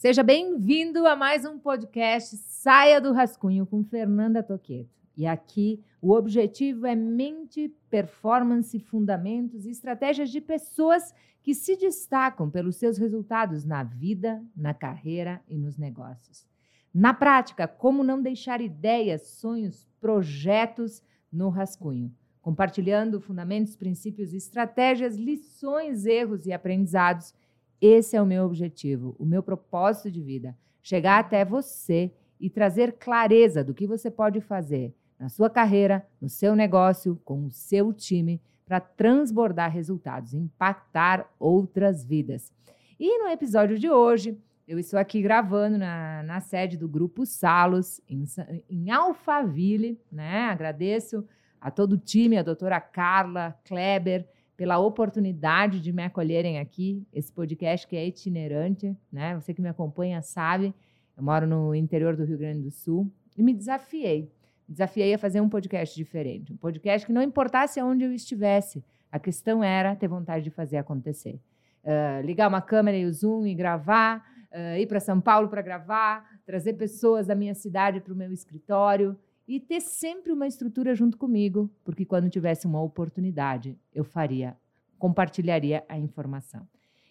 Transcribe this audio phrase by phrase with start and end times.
[0.00, 4.98] Seja bem-vindo a mais um podcast Saia do Rascunho com Fernanda Toqueto.
[5.14, 12.48] E aqui o objetivo é mente, performance, fundamentos e estratégias de pessoas que se destacam
[12.48, 16.46] pelos seus resultados na vida, na carreira e nos negócios.
[16.94, 26.06] Na prática, como não deixar ideias, sonhos, projetos no rascunho, compartilhando fundamentos, princípios, estratégias, lições,
[26.06, 27.34] erros e aprendizados
[27.80, 32.92] esse é o meu objetivo, o meu propósito de vida: chegar até você e trazer
[32.92, 37.92] clareza do que você pode fazer na sua carreira, no seu negócio, com o seu
[37.92, 42.52] time, para transbordar resultados, impactar outras vidas.
[42.98, 48.00] E no episódio de hoje, eu estou aqui gravando na, na sede do Grupo Salos,
[48.08, 48.24] em,
[48.70, 50.44] em Alphaville, né?
[50.44, 51.26] Agradeço
[51.60, 54.26] a todo o time, a doutora Carla Kleber,
[54.60, 59.34] pela oportunidade de me acolherem aqui, esse podcast que é itinerante, né?
[59.36, 60.74] Você que me acompanha sabe,
[61.16, 64.30] eu moro no interior do Rio Grande do Sul e me desafiei.
[64.68, 68.84] Me desafiei a fazer um podcast diferente, um podcast que não importasse aonde eu estivesse,
[69.10, 71.40] a questão era ter vontade de fazer acontecer.
[71.82, 75.62] Uh, ligar uma câmera e o Zoom e gravar, uh, ir para São Paulo para
[75.62, 79.18] gravar, trazer pessoas da minha cidade para o meu escritório
[79.50, 84.56] e ter sempre uma estrutura junto comigo, porque quando tivesse uma oportunidade, eu faria,
[84.96, 86.68] compartilharia a informação.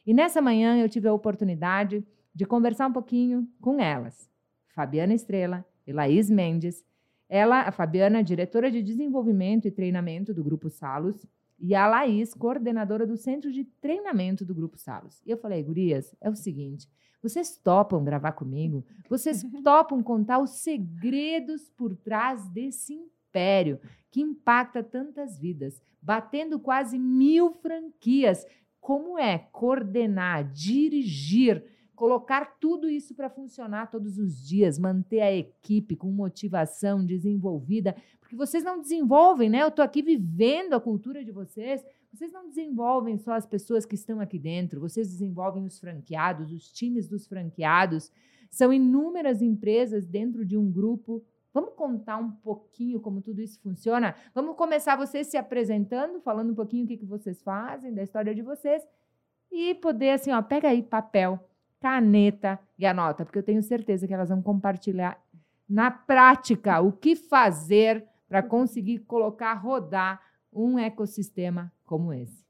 [0.07, 2.01] E nessa manhã eu tive a oportunidade
[2.33, 4.31] de conversar um pouquinho com elas,
[4.69, 6.85] Fabiana Estrela e Laís Mendes.
[7.27, 11.27] Ela, a Fabiana, diretora de desenvolvimento e treinamento do Grupo Salos,
[11.59, 15.21] e a Laís, coordenadora do centro de treinamento do Grupo Salos.
[15.25, 16.87] E eu falei, gurias, é o seguinte,
[17.21, 18.85] vocês topam gravar comigo?
[19.09, 26.97] Vocês topam contar os segredos por trás desse império que impacta tantas vidas, batendo quase
[26.97, 28.45] mil franquias?
[28.79, 31.63] Como é coordenar, dirigir,
[31.99, 37.93] colocar tudo isso para funcionar todos os dias, manter a equipe com motivação desenvolvida?
[38.21, 39.61] Porque vocês não desenvolvem, né?
[39.61, 43.93] Eu estou aqui vivendo a cultura de vocês vocês não desenvolvem só as pessoas que
[43.93, 48.11] estão aqui dentro, vocês desenvolvem os franqueados, os times dos franqueados.
[48.49, 51.23] São inúmeras empresas dentro de um grupo.
[51.53, 54.15] Vamos contar um pouquinho como tudo isso funciona?
[54.33, 58.33] Vamos começar vocês se apresentando, falando um pouquinho o que, que vocês fazem, da história
[58.33, 58.83] de vocês,
[59.51, 61.39] e poder, assim, ó, pega aí papel,
[61.79, 65.19] caneta e anota, porque eu tenho certeza que elas vão compartilhar
[65.67, 72.45] na prática o que fazer para conseguir colocar, rodar um ecossistema como esse.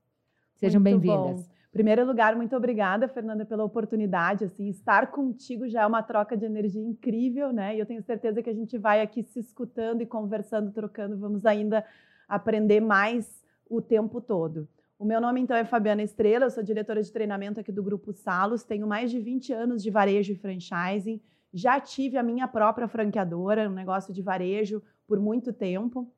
[0.55, 1.49] Sejam bem-vindas.
[1.71, 4.43] Primeiro lugar, muito obrigada, Fernanda, pela oportunidade.
[4.43, 7.75] Assim, estar contigo já é uma troca de energia incrível, né?
[7.75, 11.45] E eu tenho certeza que a gente vai aqui se escutando e conversando, trocando, vamos
[11.45, 11.85] ainda
[12.27, 14.67] aprender mais o tempo todo.
[14.99, 18.11] O meu nome, então, é Fabiana Estrela, eu sou diretora de treinamento aqui do Grupo
[18.11, 21.21] Salos, tenho mais de 20 anos de varejo e franchising,
[21.53, 26.11] já tive a minha própria franqueadora, um negócio de varejo por muito tempo.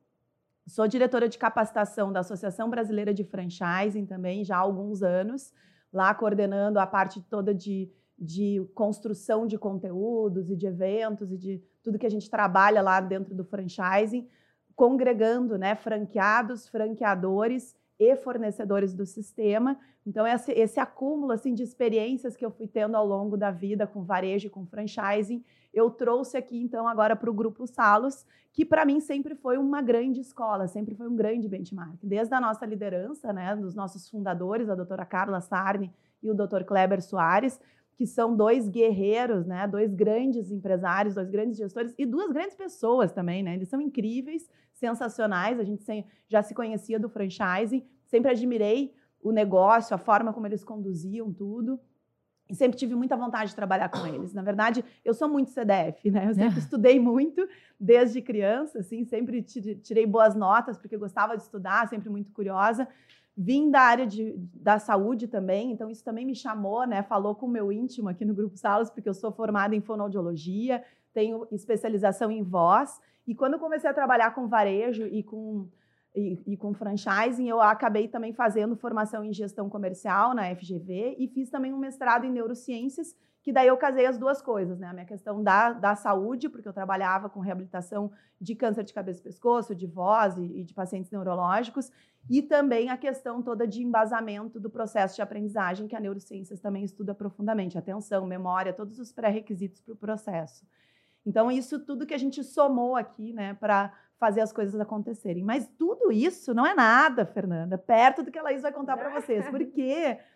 [0.65, 5.53] Sou diretora de capacitação da Associação Brasileira de Franchising também, já há alguns anos,
[5.93, 7.87] lá coordenando a parte toda de,
[8.17, 12.99] de construção de conteúdos e de eventos e de tudo que a gente trabalha lá
[12.99, 14.27] dentro do franchising,
[14.75, 19.77] congregando né, franqueados, franqueadores e fornecedores do sistema.
[20.05, 23.85] Então, esse, esse acúmulo assim, de experiências que eu fui tendo ao longo da vida
[23.85, 28.65] com varejo e com franchising, eu trouxe aqui, então, agora para o Grupo Salos, que
[28.65, 31.99] para mim sempre foi uma grande escola, sempre foi um grande benchmark.
[32.01, 36.63] Desde a nossa liderança, né, dos nossos fundadores, a doutora Carla Sarni e o doutor
[36.63, 37.59] Kleber Soares,
[37.95, 43.11] que são dois guerreiros, né, dois grandes empresários, dois grandes gestores e duas grandes pessoas
[43.11, 43.53] também, né?
[43.53, 45.59] Eles são incríveis, sensacionais.
[45.59, 45.85] A gente
[46.27, 51.79] já se conhecia do franchising, sempre admirei o negócio, a forma como eles conduziam tudo.
[52.49, 54.33] E sempre tive muita vontade de trabalhar com eles.
[54.33, 56.27] Na verdade, eu sou muito CDF, né?
[56.27, 56.59] Eu sempre é.
[56.59, 57.47] estudei muito
[57.79, 62.87] desde criança, assim, sempre tirei boas notas porque gostava de estudar, sempre muito curiosa.
[63.37, 67.01] Vim da área de, da saúde também, então isso também me chamou, né?
[67.03, 70.83] Falou com o meu íntimo aqui no Grupo Salos, porque eu sou formada em fonoaudiologia,
[71.13, 72.99] tenho especialização em voz.
[73.25, 75.69] E quando eu comecei a trabalhar com varejo e com,
[76.13, 81.27] e, e, com franchising, eu acabei também fazendo formação em gestão comercial na FGV e
[81.29, 84.87] fiz também um mestrado em neurociências, que daí eu casei as duas coisas, né?
[84.87, 89.21] A minha questão da, da saúde, porque eu trabalhava com reabilitação de câncer de cabeça
[89.21, 91.89] e pescoço, de voz e, e de pacientes neurológicos,
[92.29, 96.83] e também a questão toda de embasamento do processo de aprendizagem, que a neurociências também
[96.83, 100.65] estuda profundamente, atenção, memória, todos os pré-requisitos para o processo.
[101.25, 105.43] Então, isso tudo que a gente somou aqui, né, para fazer as coisas acontecerem.
[105.43, 109.09] Mas tudo isso não é nada, Fernanda, perto do que a Laís vai contar para
[109.09, 110.19] vocês, porque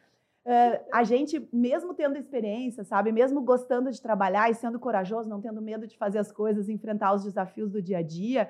[0.46, 5.42] Uh, a gente, mesmo tendo experiência, sabe, mesmo gostando de trabalhar e sendo corajoso, não
[5.42, 8.48] tendo medo de fazer as coisas, enfrentar os desafios do dia a dia,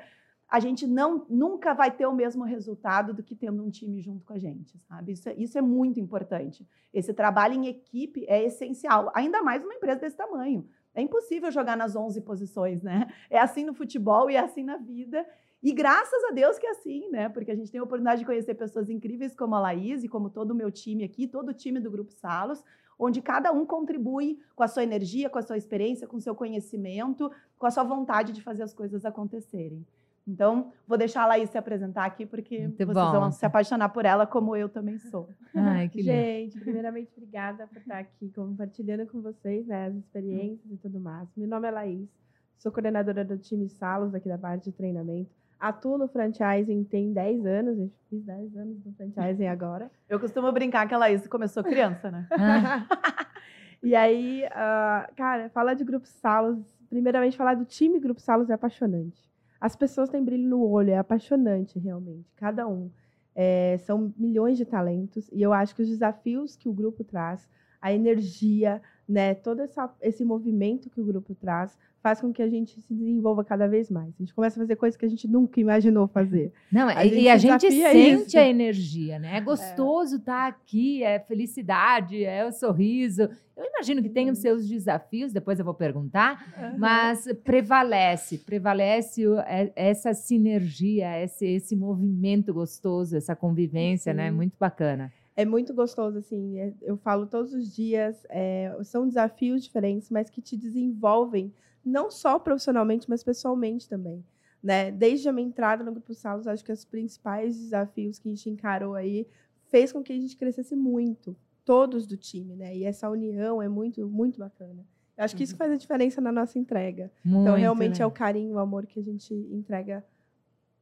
[0.50, 4.26] a gente não nunca vai ter o mesmo resultado do que tendo um time junto
[4.26, 5.14] com a gente, sabe?
[5.14, 6.68] Isso é, isso é muito importante.
[6.94, 10.68] Esse trabalho em equipe é essencial, ainda mais numa empresa desse tamanho.
[10.96, 13.08] É impossível jogar nas 11 posições, né?
[13.30, 15.26] É assim no futebol e é assim na vida.
[15.62, 17.28] E graças a Deus que é assim, né?
[17.28, 20.30] Porque a gente tem a oportunidade de conhecer pessoas incríveis como a Laís e como
[20.30, 22.64] todo o meu time aqui, todo o time do Grupo Salos,
[22.98, 26.34] onde cada um contribui com a sua energia, com a sua experiência, com o seu
[26.34, 29.86] conhecimento, com a sua vontade de fazer as coisas acontecerem.
[30.28, 33.12] Então, vou deixar a Laís se apresentar aqui, porque Muito vocês bom.
[33.12, 35.30] vão se apaixonar por ela, como eu também sou.
[35.54, 40.78] Ai, que Gente, primeiramente, obrigada por estar aqui compartilhando com vocês né, as experiências e
[40.78, 41.30] tudo mais.
[41.38, 42.10] Meu nome é Laís,
[42.58, 45.30] sou coordenadora do time Salos, aqui da parte de treinamento.
[45.60, 49.92] Atuo no franchising tem 10 anos, gente fiz 10 anos no franchising agora.
[50.10, 52.28] Eu costumo brincar que a Laís começou criança, né?
[53.82, 58.54] e aí, uh, cara, falar de Grupo Salos, primeiramente falar do time Grupo Salos é
[58.54, 59.35] apaixonante.
[59.60, 62.92] As pessoas têm brilho no olho, é apaixonante realmente, cada um.
[63.34, 67.50] É, são milhões de talentos e eu acho que os desafios que o grupo traz,
[67.82, 72.48] a energia, né, todo essa, esse movimento que o grupo traz, faz com que a
[72.48, 74.14] gente se desenvolva cada vez mais.
[74.14, 76.54] A gente começa a fazer coisas que a gente nunca imaginou fazer.
[76.72, 78.38] Não, a e a gente sente isso.
[78.38, 79.38] a energia, né?
[79.38, 80.52] É gostoso estar é.
[80.52, 83.24] tá aqui, é felicidade, é o sorriso.
[83.58, 86.78] Eu imagino que tem os seus desafios, depois eu vou perguntar, uhum.
[86.78, 94.26] mas prevalece, prevalece é, essa sinergia, esse, esse movimento gostoso, essa convivência, né?
[94.26, 94.30] Sim.
[94.30, 94.36] né?
[94.36, 95.12] Muito bacana.
[95.36, 96.60] É muito gostoso, assim.
[96.60, 101.54] É, eu falo todos os dias, é, são desafios diferentes, mas que te desenvolvem
[101.84, 104.24] não só profissionalmente, mas pessoalmente também.
[104.64, 104.92] Né?
[104.92, 108.50] Desde a minha entrada no Grupo Salos, acho que os principais desafios que a gente
[108.50, 109.28] encarou aí
[109.70, 112.76] fez com que a gente crescesse muito, todos do time, né?
[112.76, 114.86] E essa união é muito, muito bacana.
[115.18, 115.58] Eu acho que isso uhum.
[115.58, 117.12] faz a diferença na nossa entrega.
[117.20, 118.04] Então, muito, então, realmente né?
[118.04, 120.04] é o carinho, o amor que a gente entrega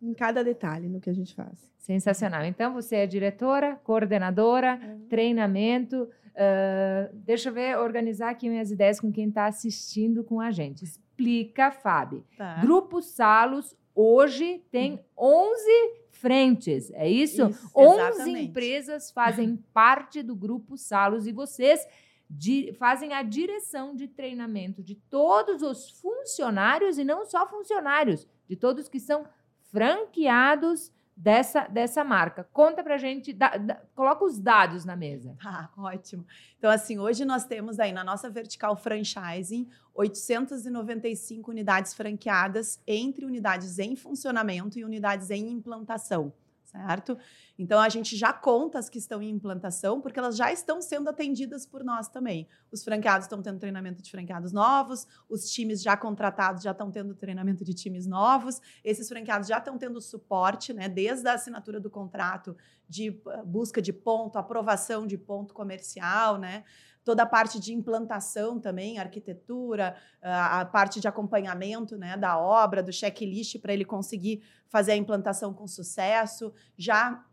[0.03, 1.71] em cada detalhe no que a gente faz.
[1.77, 2.43] Sensacional.
[2.45, 5.07] Então, você é diretora, coordenadora, uhum.
[5.07, 10.49] treinamento, Uh, deixa eu ver, organizar aqui minhas ideias com quem está assistindo com a
[10.49, 10.83] gente.
[10.83, 12.25] Explica, Fábio.
[12.35, 12.59] Tá.
[12.59, 15.61] Grupo Salos hoje tem 11
[16.09, 17.49] frentes, é isso?
[17.49, 18.45] isso 11 exatamente.
[18.47, 21.85] empresas fazem parte do Grupo Salos e vocês
[22.29, 28.55] de, fazem a direção de treinamento de todos os funcionários e não só funcionários, de
[28.55, 29.25] todos que são
[29.73, 32.47] franqueados dessa, dessa marca.
[32.53, 35.35] Conta pra gente, da, da, coloca os dados na mesa.
[35.43, 36.25] Ah, ótimo.
[36.57, 43.79] Então, assim, hoje nós temos aí na nossa vertical franchising 895 unidades franqueadas entre unidades
[43.79, 46.31] em funcionamento e unidades em implantação
[46.73, 47.17] certo?
[47.57, 51.07] Então a gente já conta as que estão em implantação, porque elas já estão sendo
[51.07, 52.47] atendidas por nós também.
[52.71, 57.13] Os franqueados estão tendo treinamento de franqueados novos, os times já contratados já estão tendo
[57.13, 61.91] treinamento de times novos, esses franqueados já estão tendo suporte, né, desde a assinatura do
[61.91, 62.57] contrato
[62.89, 66.63] de ah, busca de ponto, aprovação de ponto comercial, né?
[67.03, 72.93] Toda a parte de implantação também, arquitetura, a parte de acompanhamento né, da obra, do
[72.93, 77.23] checklist para ele conseguir fazer a implantação com sucesso, já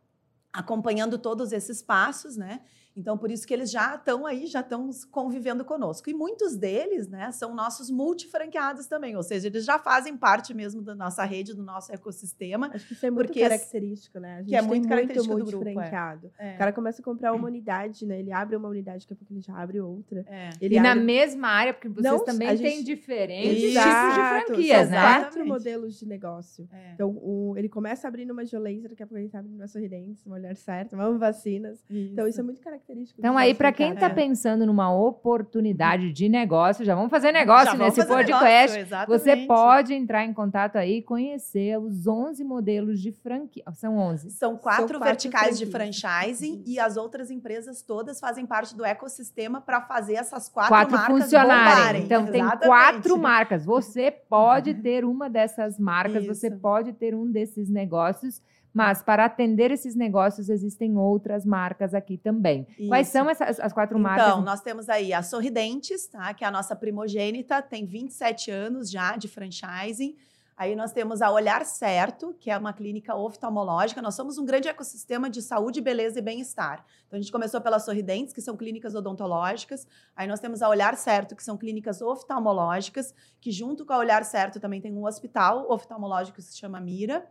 [0.53, 2.61] acompanhando todos esses passos, né?
[3.01, 6.11] Então, por isso que eles já estão aí, já estão convivendo conosco.
[6.11, 10.83] E muitos deles, né, são nossos multifranqueados também, ou seja, eles já fazem parte mesmo
[10.83, 12.71] da nossa rede, do nosso ecossistema.
[12.73, 14.35] Acho que isso é muito característico, né?
[14.35, 15.81] A gente que é muito característico muito do grupo.
[15.81, 16.19] É.
[16.39, 16.55] é.
[16.55, 18.19] O cara começa a comprar uma unidade, né?
[18.19, 20.25] Ele abre uma unidade, daqui a pouco ele já abre outra.
[20.29, 20.51] É.
[20.61, 20.81] e abre...
[20.81, 22.63] na mesma área, porque vocês Não, também gente...
[22.63, 25.01] têm diferentes Exato, tipos de franquias, né?
[25.01, 26.69] Quatro modelos de negócio.
[26.71, 26.93] É.
[26.95, 30.25] Então, o, ele começa abrindo uma geolaser, daqui a pouco ele está abrindo uma sorridentes,
[30.27, 31.83] uma olhar certa, uma vacinas.
[31.89, 32.13] Isso.
[32.13, 33.21] Então, isso é muito característico característica.
[33.21, 34.11] Então, aí, para quem está é.
[34.11, 38.79] pensando numa oportunidade de negócio, já vamos fazer negócio já nesse podcast.
[38.79, 43.65] Negócio, você pode entrar em contato aí e conhecer os 11 modelos de franquia.
[43.75, 44.31] São 11.
[44.31, 48.85] São quatro, São quatro verticais de franchising e as outras empresas todas fazem parte do
[48.85, 51.75] ecossistema para fazer essas quatro, quatro marcas funcionarem.
[51.75, 52.03] Bombarem.
[52.05, 52.61] Então, Exatamente.
[52.61, 53.65] tem quatro marcas.
[53.65, 56.35] Você pode ter uma dessas marcas, Isso.
[56.35, 58.43] você pode ter um desses negócios
[58.73, 62.67] mas para atender esses negócios existem outras marcas aqui também.
[62.79, 62.89] Isso.
[62.89, 64.29] Quais são essas, as quatro então, marcas?
[64.29, 66.33] Então, nós temos aí a Sorridentes, tá?
[66.35, 70.17] que é a nossa primogênita, tem 27 anos já de franchising.
[70.61, 74.03] Aí nós temos a Olhar Certo, que é uma clínica oftalmológica.
[74.03, 76.85] Nós somos um grande ecossistema de saúde, beleza e bem-estar.
[77.07, 79.87] Então a gente começou pela Sorridentes, que são clínicas odontológicas.
[80.15, 84.23] Aí nós temos a Olhar Certo, que são clínicas oftalmológicas, que junto com a Olhar
[84.23, 87.27] Certo também tem um hospital oftalmológico que se chama Mira.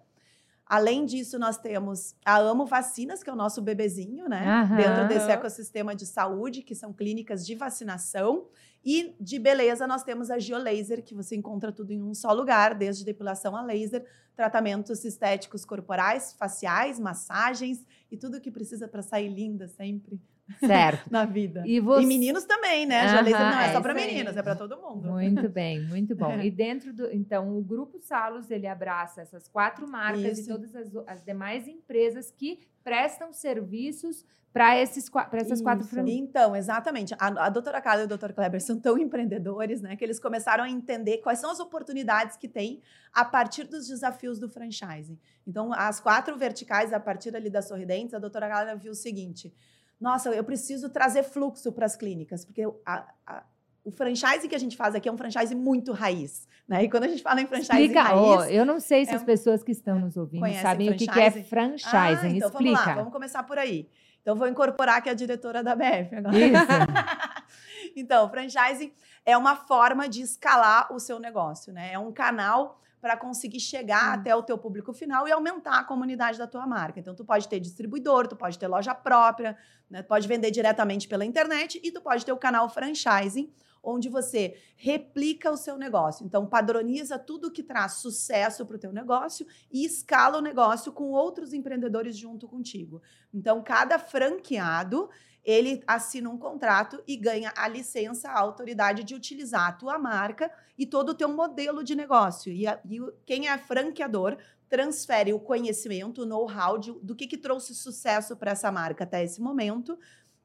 [0.69, 4.47] Além disso, nós temos a Amo Vacinas, que é o nosso bebezinho, né?
[4.47, 4.75] Aham.
[4.75, 8.45] Dentro desse ecossistema de saúde, que são clínicas de vacinação.
[8.85, 12.75] E de beleza, nós temos a Geolaser, que você encontra tudo em um só lugar,
[12.75, 19.27] desde depilação a laser, tratamentos estéticos corporais, faciais, massagens e tudo que precisa para sair
[19.27, 20.21] linda sempre
[20.57, 21.09] Certo.
[21.11, 21.63] na vida.
[21.65, 22.03] E você...
[22.03, 23.01] E meninos também, né?
[23.01, 25.09] A Geolaser Aham, não é, é só para meninos, é para todo mundo.
[25.09, 26.31] Muito bem, muito bom.
[26.31, 26.45] É.
[26.45, 27.13] E dentro do.
[27.13, 30.49] Então, o Grupo Salos, ele abraça essas quatro marcas Isso.
[30.49, 35.37] e todas as, as demais empresas que prestam serviços para essas quatro
[35.81, 35.89] Isso.
[35.89, 36.17] franquias.
[36.17, 37.13] Então, exatamente.
[37.19, 39.95] A, a doutora Carla e o doutor Kleber são tão empreendedores, né?
[39.95, 42.81] Que eles começaram a entender quais são as oportunidades que tem
[43.13, 45.19] a partir dos desafios do franchising.
[45.45, 49.53] Então, as quatro verticais, a partir ali das sorridentes, a doutora Carla viu o seguinte:
[49.99, 53.43] nossa, eu preciso trazer fluxo para as clínicas, porque a- a-
[53.83, 56.47] o franchising que a gente faz aqui é um franchising muito raiz.
[56.67, 56.83] Né?
[56.83, 58.19] E quando a gente fala em franchising Explica, raiz.
[58.19, 61.07] ó, eu não sei se é as pessoas que estão nos ouvindo sabem o que,
[61.07, 61.49] que é franchising?
[61.49, 62.27] franchising.
[62.27, 62.73] Ah, então Explica.
[62.75, 63.89] vamos lá, vamos começar por aí.
[64.21, 66.37] Então, vou incorporar aqui a diretora da BF agora.
[66.37, 66.65] Isso.
[67.95, 68.91] então, franchising
[69.25, 71.93] é uma forma de escalar o seu negócio, né?
[71.93, 76.37] É um canal para conseguir chegar até o teu público final e aumentar a comunidade
[76.37, 76.99] da tua marca.
[76.99, 79.57] Então, tu pode ter distribuidor, tu pode ter loja própria,
[79.89, 80.03] né?
[80.03, 83.51] Tu pode vender diretamente pela internet e tu pode ter o canal franchising,
[83.81, 86.25] onde você replica o seu negócio.
[86.25, 91.11] Então, padroniza tudo que traz sucesso para o teu negócio e escala o negócio com
[91.11, 93.01] outros empreendedores junto contigo.
[93.33, 95.09] Então, cada franqueado
[95.49, 100.51] ele assina um contrato e ganha a licença, a autoridade de utilizar a tua marca
[100.77, 102.51] e todo o teu modelo de negócio.
[102.51, 104.37] E, a- e quem é franqueador
[104.69, 109.41] transfere o conhecimento, o know-how do que, que trouxe sucesso para essa marca até esse
[109.41, 109.97] momento,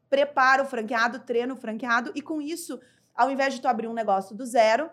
[0.08, 2.80] prepara o franqueado, treina o franqueado e com isso,
[3.14, 4.90] ao invés de tu abrir um negócio do zero,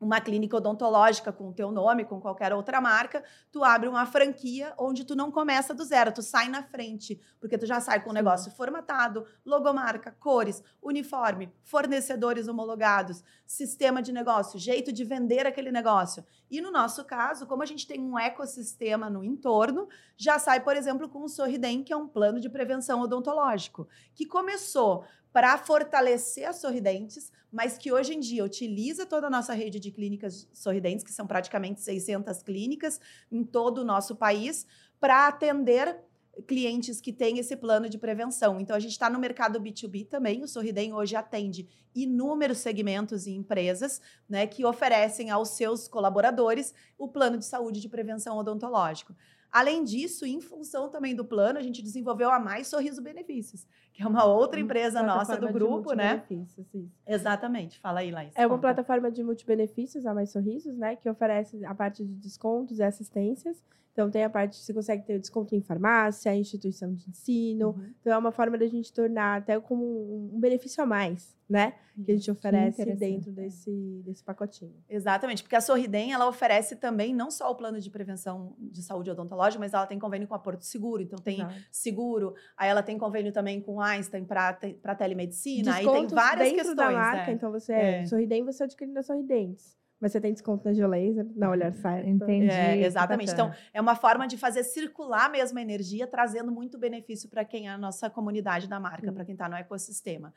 [0.00, 4.74] uma clínica odontológica com o teu nome, com qualquer outra marca, tu abre uma franquia
[4.78, 8.10] onde tu não começa do zero, tu sai na frente, porque tu já sai com
[8.10, 8.16] o Sim.
[8.16, 16.24] negócio formatado, logomarca, cores, uniforme, fornecedores homologados, sistema de negócio, jeito de vender aquele negócio.
[16.50, 20.76] E no nosso caso, como a gente tem um ecossistema no entorno, já sai, por
[20.76, 26.48] exemplo, com o Sorridem, que é um plano de prevenção odontológico, que começou para fortalecer
[26.48, 31.02] as sorridentes, mas que hoje em dia utiliza toda a nossa rede de clínicas sorridentes,
[31.02, 33.00] que são praticamente 600 clínicas
[33.32, 34.66] em todo o nosso país,
[35.00, 35.98] para atender
[36.46, 38.60] clientes que têm esse plano de prevenção.
[38.60, 40.42] Então, a gente está no mercado B2B também.
[40.42, 47.08] O Sorridem hoje atende inúmeros segmentos e empresas né, que oferecem aos seus colaboradores o
[47.08, 49.16] plano de saúde de prevenção odontológico.
[49.50, 54.02] Além disso, em função também do plano, a gente desenvolveu a Mais Sorriso Benefícios, que
[54.02, 56.22] é uma outra empresa nossa do Plataforma de grupo, né?
[56.30, 56.66] isso.
[57.06, 57.80] Exatamente.
[57.80, 58.30] Fala aí, Laís.
[58.36, 58.60] É uma conta.
[58.60, 60.96] plataforma de multibenefícios, a Mais Sorrisos, né?
[60.96, 63.62] Que oferece a parte de descontos e assistências.
[63.96, 67.68] Então, tem a parte, você consegue ter desconto em farmácia, instituição de ensino.
[67.68, 67.94] Uhum.
[67.98, 71.72] Então, é uma forma da gente tornar até como um, um benefício a mais, né?
[72.04, 74.74] Que a gente oferece dentro desse, desse pacotinho.
[74.86, 79.10] Exatamente, porque a Sorridem ela oferece também não só o plano de prevenção de saúde
[79.10, 81.54] odontológica, mas ela tem convênio com a Porto Seguro, então tem Exato.
[81.70, 86.56] seguro, aí ela tem convênio também com Einstein para telemedicina, aí tem Descontos várias dentro
[86.66, 86.76] questões.
[86.76, 87.34] da marca, é.
[87.34, 88.02] então você É.
[88.02, 89.76] é sorridente, você adquire na Sorridentes.
[89.98, 92.06] Mas você tem desconto na Geolaser, na Olhar Certo.
[92.06, 92.50] Entendi.
[92.50, 93.32] É, exatamente.
[93.32, 97.66] Então, é uma forma de fazer circular mesmo a energia, trazendo muito benefício para quem
[97.66, 99.14] é a nossa comunidade da marca, Sim.
[99.14, 100.34] para quem está no ecossistema.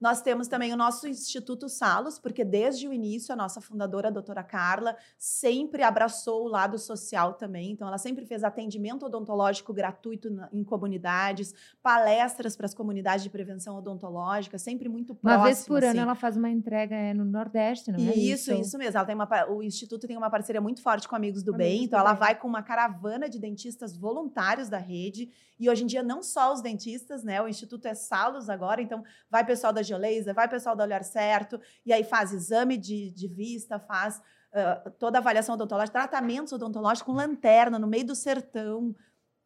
[0.00, 4.10] Nós temos também o nosso Instituto Salos, porque desde o início a nossa fundadora, a
[4.10, 7.70] doutora Carla, sempre abraçou o lado social também.
[7.70, 13.30] Então, ela sempre fez atendimento odontológico gratuito na- em comunidades, palestras para as comunidades de
[13.30, 15.44] prevenção odontológica, sempre muito Uma próximo.
[15.44, 15.98] vez por ano assim.
[16.00, 18.14] ela faz uma entrega é, no Nordeste, não é?
[18.14, 18.98] Isso, isso mesmo.
[18.98, 21.78] Ela tem uma, o Instituto tem uma parceria muito forte com Amigos do Amigos Bem.
[21.80, 22.20] do Então, ela Bem.
[22.20, 25.30] vai com uma caravana de dentistas voluntários da rede.
[25.58, 27.40] E hoje em dia, não só os dentistas, né?
[27.40, 28.82] O Instituto é Salos agora.
[28.82, 31.60] Então, vai pessoal da Geolaser, vai pessoal da Olhar Certo.
[31.84, 34.20] E aí faz exame de, de vista, faz
[34.52, 38.94] ah, toda a avaliação odontológica, tratamentos odontológicos com lanterna no meio do sertão.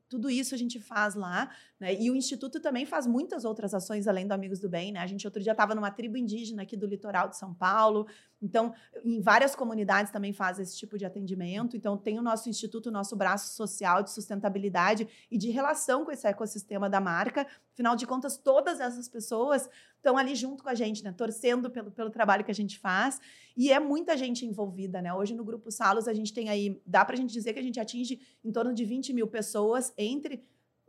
[0.08, 1.94] Tudo isso a gente faz lá, né?
[1.94, 5.00] E o Instituto também faz muitas outras ações além do Amigos do Bem, né?
[5.00, 8.06] A gente outro dia estava numa tribo indígena aqui do litoral de São Paulo.
[8.42, 8.72] Então,
[9.04, 11.76] em várias comunidades também faz esse tipo de atendimento.
[11.76, 16.10] Então, tem o nosso instituto, o nosso braço social de sustentabilidade e de relação com
[16.10, 17.46] esse ecossistema da marca.
[17.72, 21.12] Afinal de contas, todas essas pessoas estão ali junto com a gente, né?
[21.12, 23.20] Torcendo pelo, pelo trabalho que a gente faz.
[23.56, 25.12] E é muita gente envolvida, né?
[25.12, 27.62] Hoje no Grupo Salos, a gente tem aí, dá para a gente dizer que a
[27.62, 30.42] gente atinge em torno de 20 mil pessoas entre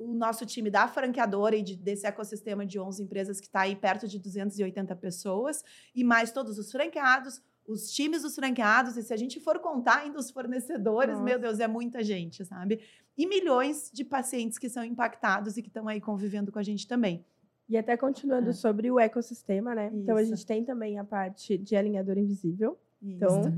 [0.04, 3.76] o nosso time da franqueadora e de- desse ecossistema de 11 empresas que está aí
[3.76, 5.64] perto de 280 pessoas,
[5.96, 10.00] e mais todos os franqueados, os times dos franqueados, e se a gente for contar
[10.00, 11.24] ainda os fornecedores, Nossa.
[11.24, 12.82] meu Deus, é muita gente, sabe?
[13.18, 16.88] E milhões de pacientes que são impactados e que estão aí convivendo com a gente
[16.88, 17.24] também.
[17.70, 18.54] E até continuando É.
[18.54, 19.90] sobre o ecossistema, né?
[19.94, 20.32] Então a Isso.
[20.32, 22.78] gente tem também a parte de alinhador invisível.
[23.02, 23.52] Então, Isso.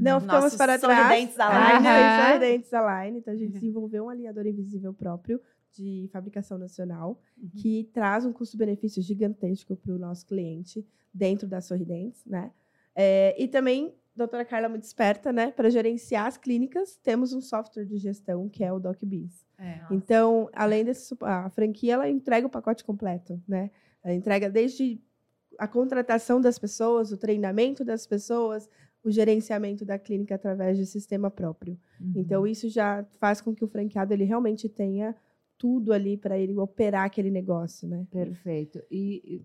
[0.00, 0.98] Não ficamos Nossos para trás.
[0.98, 1.58] sorridentes align.
[1.86, 2.26] Aham.
[2.32, 3.18] Sorridentes Align.
[3.18, 3.52] Então a gente Uhum.
[3.60, 5.40] desenvolveu um alinhador invisível próprio
[5.72, 7.50] de fabricação nacional Uhum.
[7.56, 12.50] que traz um custo-benefício gigantesco para o nosso cliente dentro da Sorridentes, né?
[12.94, 15.52] É, e também, doutora Carla é muito esperta, né?
[15.52, 19.46] Para gerenciar as clínicas, temos um software de gestão que é o DocBiz.
[19.56, 19.80] É.
[19.90, 23.70] Então, além desse, a franquia, ela entrega o pacote completo, né?
[24.02, 25.00] Ela entrega desde
[25.58, 28.68] a contratação das pessoas, o treinamento das pessoas,
[29.02, 31.78] o gerenciamento da clínica através de sistema próprio.
[32.00, 32.12] Uhum.
[32.16, 35.14] Então, isso já faz com que o franqueado ele realmente tenha
[35.58, 38.06] tudo ali para ele operar aquele negócio, né?
[38.10, 38.80] Perfeito.
[38.90, 39.42] E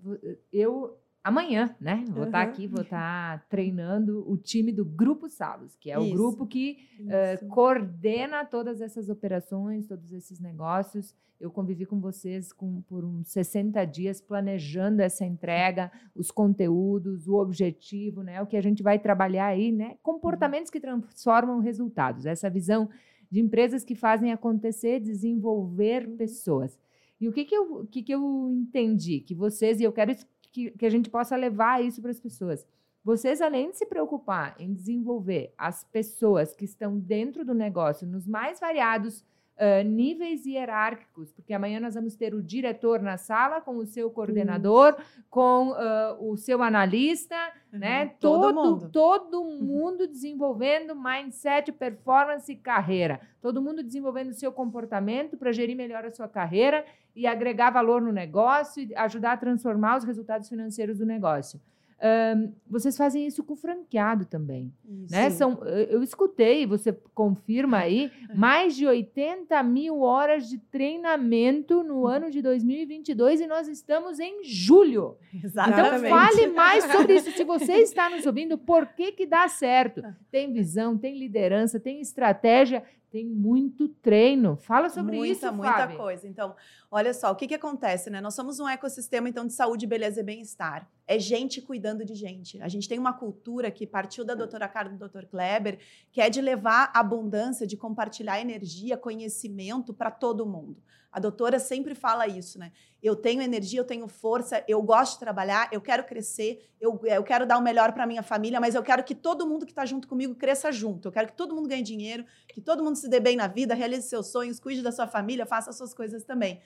[0.51, 2.03] eu amanhã, né?
[2.09, 2.49] Vou estar Aham.
[2.49, 6.13] aqui, vou estar treinando o time do Grupo Salos, que é o Isso.
[6.13, 7.47] grupo que Isso.
[7.47, 11.15] coordena todas essas operações, todos esses negócios.
[11.39, 17.35] Eu convivi com vocês com, por uns 60 dias planejando essa entrega, os conteúdos, o
[17.35, 18.41] objetivo, né?
[18.41, 19.95] O que a gente vai trabalhar aí, né?
[20.03, 22.25] Comportamentos que transformam resultados.
[22.25, 22.89] Essa visão
[23.33, 26.79] de empresas que fazem acontecer, desenvolver pessoas.
[27.19, 29.21] E o que, que, eu, que, que eu entendi?
[29.21, 30.15] Que vocês, e eu quero
[30.51, 32.63] que, que a gente possa levar isso para as pessoas.
[33.03, 38.27] Vocês, além de se preocupar em desenvolver as pessoas que estão dentro do negócio nos
[38.27, 39.25] mais variados
[39.57, 44.09] ah, níveis hierárquicos, porque amanhã nós vamos ter o diretor na sala com o seu
[44.09, 44.95] coordenador,
[45.29, 47.35] com ah, o seu analista,
[47.71, 48.05] né?
[48.05, 48.11] Uhum.
[48.19, 48.89] Todo Todo, mundo.
[48.89, 53.19] todo mundo desenvolvendo mindset, performance e carreira.
[53.41, 58.01] Todo mundo desenvolvendo o seu comportamento para gerir melhor a sua carreira e agregar valor
[58.01, 61.59] no negócio e ajudar a transformar os resultados financeiros do negócio.
[62.01, 65.13] Ahn, vocês fazem isso com franqueado também, Isso.
[65.13, 65.29] né?
[65.29, 72.05] São, eu, eu escutei, você confirma aí, mais de 80 mil horas de treinamento no
[72.05, 75.17] ano de 2022 e nós estamos em julho.
[75.33, 76.09] Então Exatamente.
[76.09, 77.31] fale mais sobre isso.
[77.31, 80.03] Se você está nos ouvindo, por que que dá certo?
[80.29, 84.57] Tem visão, tem liderança, tem estratégia, tem muito treino.
[84.57, 85.97] Fala sobre muita, isso, muita Fábio.
[85.97, 86.27] coisa.
[86.27, 86.55] Então,
[86.89, 88.19] olha só, o que, que acontece, né?
[88.19, 90.89] Nós somos um ecossistema, então, de saúde, beleza e bem-estar.
[91.05, 92.61] É gente cuidando de gente.
[92.61, 95.79] A gente tem uma cultura que partiu da doutora Carla do doutor Kleber,
[96.11, 100.81] que é de levar abundância, de compartilhar energia, conhecimento para todo mundo.
[101.13, 102.71] A doutora sempre fala isso, né?
[103.01, 107.23] Eu tenho energia, eu tenho força, eu gosto de trabalhar, eu quero crescer, eu, eu
[107.23, 109.85] quero dar o melhor para minha família, mas eu quero que todo mundo que está
[109.85, 111.07] junto comigo cresça junto.
[111.07, 113.75] Eu quero que todo mundo ganhe dinheiro, que todo mundo se dê bem na vida,
[113.75, 116.59] realize seus sonhos, cuide da sua família, faça as suas coisas também.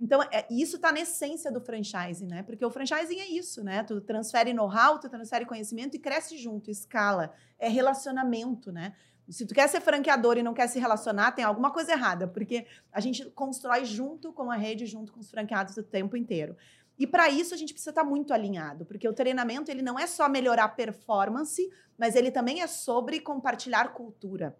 [0.00, 2.42] Então, é, isso está na essência do franchising, né?
[2.42, 3.82] Porque o franchising é isso, né?
[3.84, 7.32] Tu transfere know-how, tu transfere conhecimento e cresce junto, escala.
[7.58, 8.94] É relacionamento, né?
[9.28, 12.66] Se tu quer ser franqueador e não quer se relacionar, tem alguma coisa errada, porque
[12.92, 16.56] a gente constrói junto com a rede, junto com os franqueados o tempo inteiro.
[16.98, 20.06] E para isso a gente precisa estar muito alinhado, porque o treinamento ele não é
[20.06, 24.54] só melhorar performance, mas ele também é sobre compartilhar cultura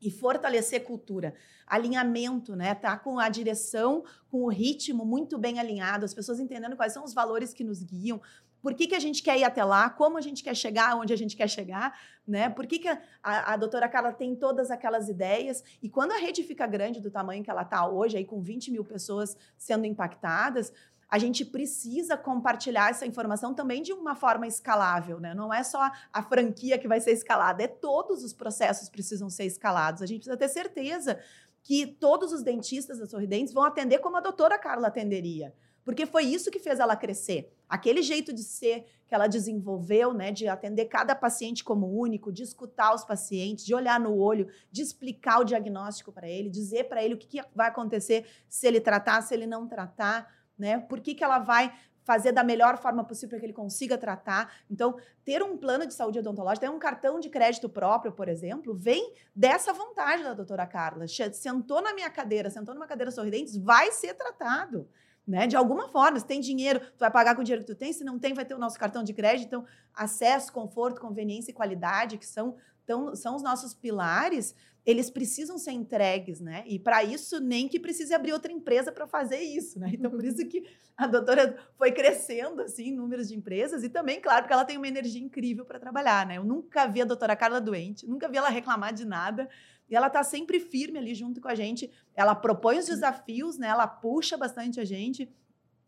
[0.00, 1.34] e fortalecer cultura,
[1.66, 2.74] alinhamento, né?
[2.74, 7.04] Tá com a direção, com o ritmo muito bem alinhado, as pessoas entendendo quais são
[7.04, 8.20] os valores que nos guiam,
[8.66, 11.12] por que, que a gente quer ir até lá, como a gente quer chegar onde
[11.12, 12.48] a gente quer chegar, né?
[12.48, 15.62] Por que, que a, a, doutora Carla tem todas aquelas ideias?
[15.80, 18.72] E quando a rede fica grande do tamanho que ela está hoje, aí com 20
[18.72, 20.72] mil pessoas sendo impactadas,
[21.16, 25.32] a gente precisa compartilhar essa informação também de uma forma escalável, né?
[25.32, 29.46] Não é só a franquia que vai ser escalada, é todos os processos precisam ser
[29.46, 30.02] escalados.
[30.02, 31.18] A gente precisa ter certeza
[31.62, 35.54] que todos os dentistas da Sorridentes vão atender como a doutora Carla atenderia.
[35.86, 37.50] Porque foi isso que fez ela crescer.
[37.66, 42.42] Aquele jeito de ser que ela desenvolveu, né, de atender cada paciente como único, de
[42.42, 47.02] escutar os pacientes, de olhar no olho, de explicar o diagnóstico para ele, dizer para
[47.02, 50.78] ele o que, que vai acontecer se ele tratar, se ele não tratar, né?
[50.78, 51.72] Por que, que ela vai
[52.06, 54.54] fazer da melhor forma possível para que ele consiga tratar.
[54.70, 58.72] Então, ter um plano de saúde odontológica, ter um cartão de crédito próprio, por exemplo,
[58.72, 61.06] vem dessa vontade da doutora Carla.
[61.32, 64.88] Sentou na minha cadeira, sentou numa cadeira sorridentes, vai ser tratado.
[65.26, 65.48] Né?
[65.48, 67.92] De alguma forma, se tem dinheiro, tu vai pagar com o dinheiro que tu tem,
[67.92, 69.48] se não tem, vai ter o nosso cartão de crédito.
[69.48, 72.54] Então, acesso, conforto, conveniência e qualidade, que são,
[72.86, 74.54] tão, são os nossos pilares,
[74.86, 76.62] eles precisam ser entregues, né?
[76.64, 79.90] E para isso, nem que precise abrir outra empresa para fazer isso, né?
[79.92, 80.64] Então, por isso que
[80.96, 84.76] a doutora foi crescendo, assim, em números de empresas e também, claro, porque ela tem
[84.76, 86.36] uma energia incrível para trabalhar, né?
[86.38, 89.48] Eu nunca vi a doutora Carla doente, nunca vi ela reclamar de nada.
[89.88, 91.90] E ela está sempre firme ali junto com a gente.
[92.14, 93.68] Ela propõe os desafios, né?
[93.68, 95.28] Ela puxa bastante a gente.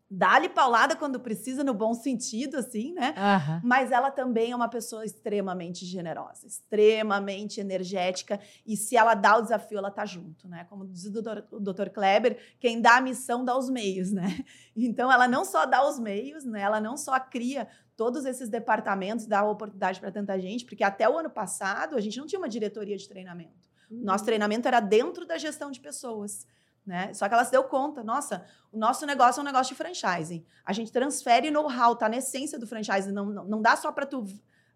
[0.09, 3.13] Dá-lhe paulada quando precisa, no bom sentido, assim, né?
[3.15, 3.61] Aham.
[3.63, 8.39] Mas ela também é uma pessoa extremamente generosa, extremamente energética.
[8.65, 10.65] E se ela dá o desafio, ela tá junto, né?
[10.69, 14.27] Como diz o doutor, o doutor Kleber, quem dá a missão dá os meios, né?
[14.81, 16.61] Então, ela não só dá os meios, né?
[16.61, 17.67] Ela não só cria
[17.97, 22.17] todos esses departamentos, dá oportunidade para tanta gente, porque até o ano passado a gente
[22.17, 23.69] não tinha uma diretoria de treinamento.
[23.91, 26.47] Nosso treinamento era dentro da gestão de pessoas.
[26.85, 27.13] Né?
[27.13, 30.43] Só que ela se deu conta, nossa, o nosso negócio é um negócio de franchising.
[30.65, 33.11] A gente transfere know-how, tá na essência do franchising.
[33.11, 34.25] Não, não, não dá só para tu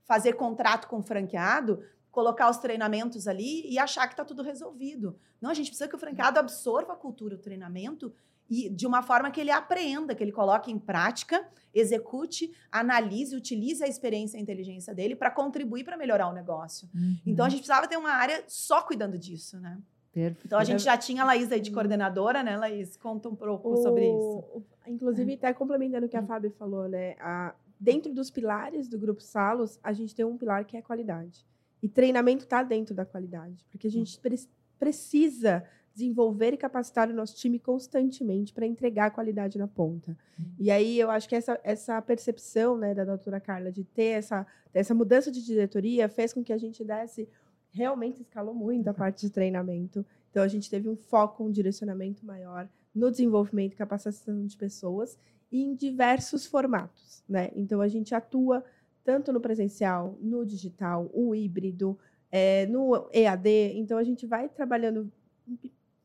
[0.06, 5.18] fazer contrato com o franqueado, colocar os treinamentos ali e achar que está tudo resolvido.
[5.42, 8.14] Não, a gente precisa que o franqueado absorva a cultura, o treinamento,
[8.50, 13.84] e de uma forma que ele aprenda, que ele coloque em prática, execute, analise, utilize
[13.84, 16.88] a experiência e a inteligência dele para contribuir para melhorar o negócio.
[16.94, 17.18] Uhum.
[17.26, 19.80] Então a gente precisava ter uma área só cuidando disso, né?
[20.14, 20.46] Perfeito.
[20.46, 22.96] Então a gente já tinha a Laís aí de coordenadora, né, Laís?
[22.98, 24.44] Conta um pouco sobre isso.
[24.54, 27.16] O- Inclusive, até complementando o que a Fábio falou, né?
[27.20, 30.84] a- dentro dos pilares do Grupo Salos, a gente tem um pilar que é a
[30.84, 31.46] qualidade.
[31.82, 33.66] E treinamento está dentro da qualidade.
[33.72, 34.48] Porque a gente pre-
[34.80, 35.64] precisa
[35.96, 40.18] desenvolver e capacitar o nosso time constantemente para entregar a qualidade na ponta.
[40.60, 44.46] E aí eu acho que essa, essa percepção né, da doutora Carla de ter essa,
[44.74, 47.30] essa mudança de diretoria fez com que a gente desse
[47.74, 50.06] realmente escalou muito a parte de treinamento.
[50.30, 55.18] Então a gente teve um foco, um direcionamento maior no desenvolvimento e capacitação de pessoas
[55.52, 57.52] em diversos formatos, né?
[57.56, 58.64] Então a gente atua
[59.04, 61.98] tanto no presencial, no digital, o híbrido,
[62.32, 63.74] eh, no EAD.
[63.76, 65.12] Então a gente vai trabalhando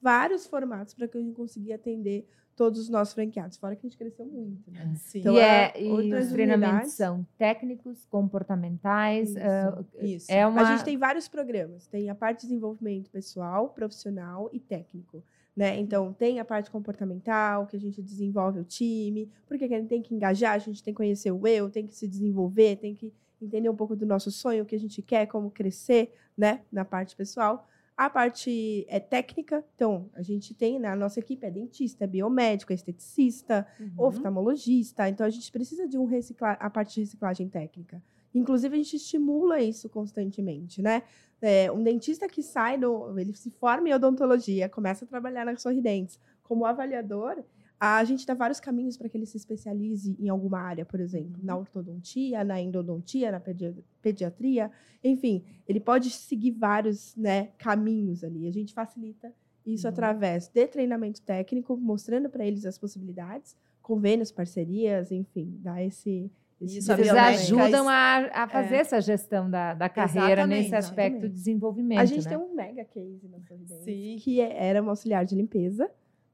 [0.00, 2.26] vários formatos para que a gente consiga atender
[2.58, 3.56] todos os nossos franqueados.
[3.56, 4.92] Fora que a gente cresceu muito, né?
[4.96, 5.20] Sim.
[5.20, 6.94] Então, e é, é, e os treinamentos unidades.
[6.94, 9.30] são técnicos, comportamentais.
[9.30, 10.32] Isso, ah, Isso.
[10.32, 10.62] é uma.
[10.62, 11.86] A gente tem vários programas.
[11.86, 15.22] Tem a parte de desenvolvimento pessoal, profissional e técnico.
[15.56, 15.78] Né?
[15.78, 20.00] Então, tem a parte comportamental, que a gente desenvolve o time, porque a gente tem
[20.00, 23.12] que engajar, a gente tem que conhecer o eu, tem que se desenvolver, tem que
[23.42, 26.60] entender um pouco do nosso sonho, o que a gente quer, como crescer, né?
[26.70, 27.68] Na parte pessoal.
[27.98, 32.70] A parte é técnica, então, a gente tem, na nossa equipe é dentista, é biomédico,
[32.72, 33.92] é esteticista, Uhum.
[33.98, 35.08] oftalmologista.
[35.08, 38.00] Então a gente precisa de um reciclar a parte de reciclagem técnica.
[38.32, 41.02] Inclusive a gente estimula isso constantemente, né?
[41.42, 45.56] É, um dentista que sai do, ele se forma em odontologia, começa a trabalhar na
[45.56, 47.42] Sorridentes como avaliador,
[47.80, 51.40] a gente dá vários caminhos para que ele se especialize em alguma área, por exemplo,
[51.42, 54.70] na ortodontia, na endodontia, na pedi- pediatria,
[55.02, 58.46] enfim, ele pode seguir vários né, caminhos ali.
[58.48, 59.32] A gente facilita
[59.64, 59.92] isso Uhum.
[59.92, 66.30] através de treinamento técnico, mostrando para eles as possibilidades, convênios, parcerias, enfim, dá esse.
[66.60, 68.78] Isso, biomédica, ajudam a, a fazer É.
[68.80, 70.74] essa gestão da, da carreira nesse Exatamente.
[70.74, 71.34] aspecto de Exatamente.
[71.36, 72.00] desenvolvimento.
[72.00, 72.30] A gente né?
[72.30, 74.16] tem um mega case na Sorridente, Sim.
[74.18, 75.88] que é- era uma auxiliar de limpeza.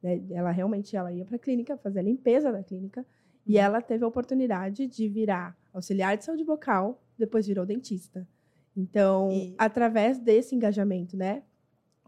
[0.05, 0.21] Né?
[0.31, 3.05] Ela realmente ela ia para a clínica fazer a limpeza da clínica.
[3.47, 3.63] E Uhum.
[3.65, 8.29] ela teve a oportunidade de virar auxiliar de saúde bucal, depois virou dentista.
[8.77, 11.43] Então, E- através desse engajamento, né?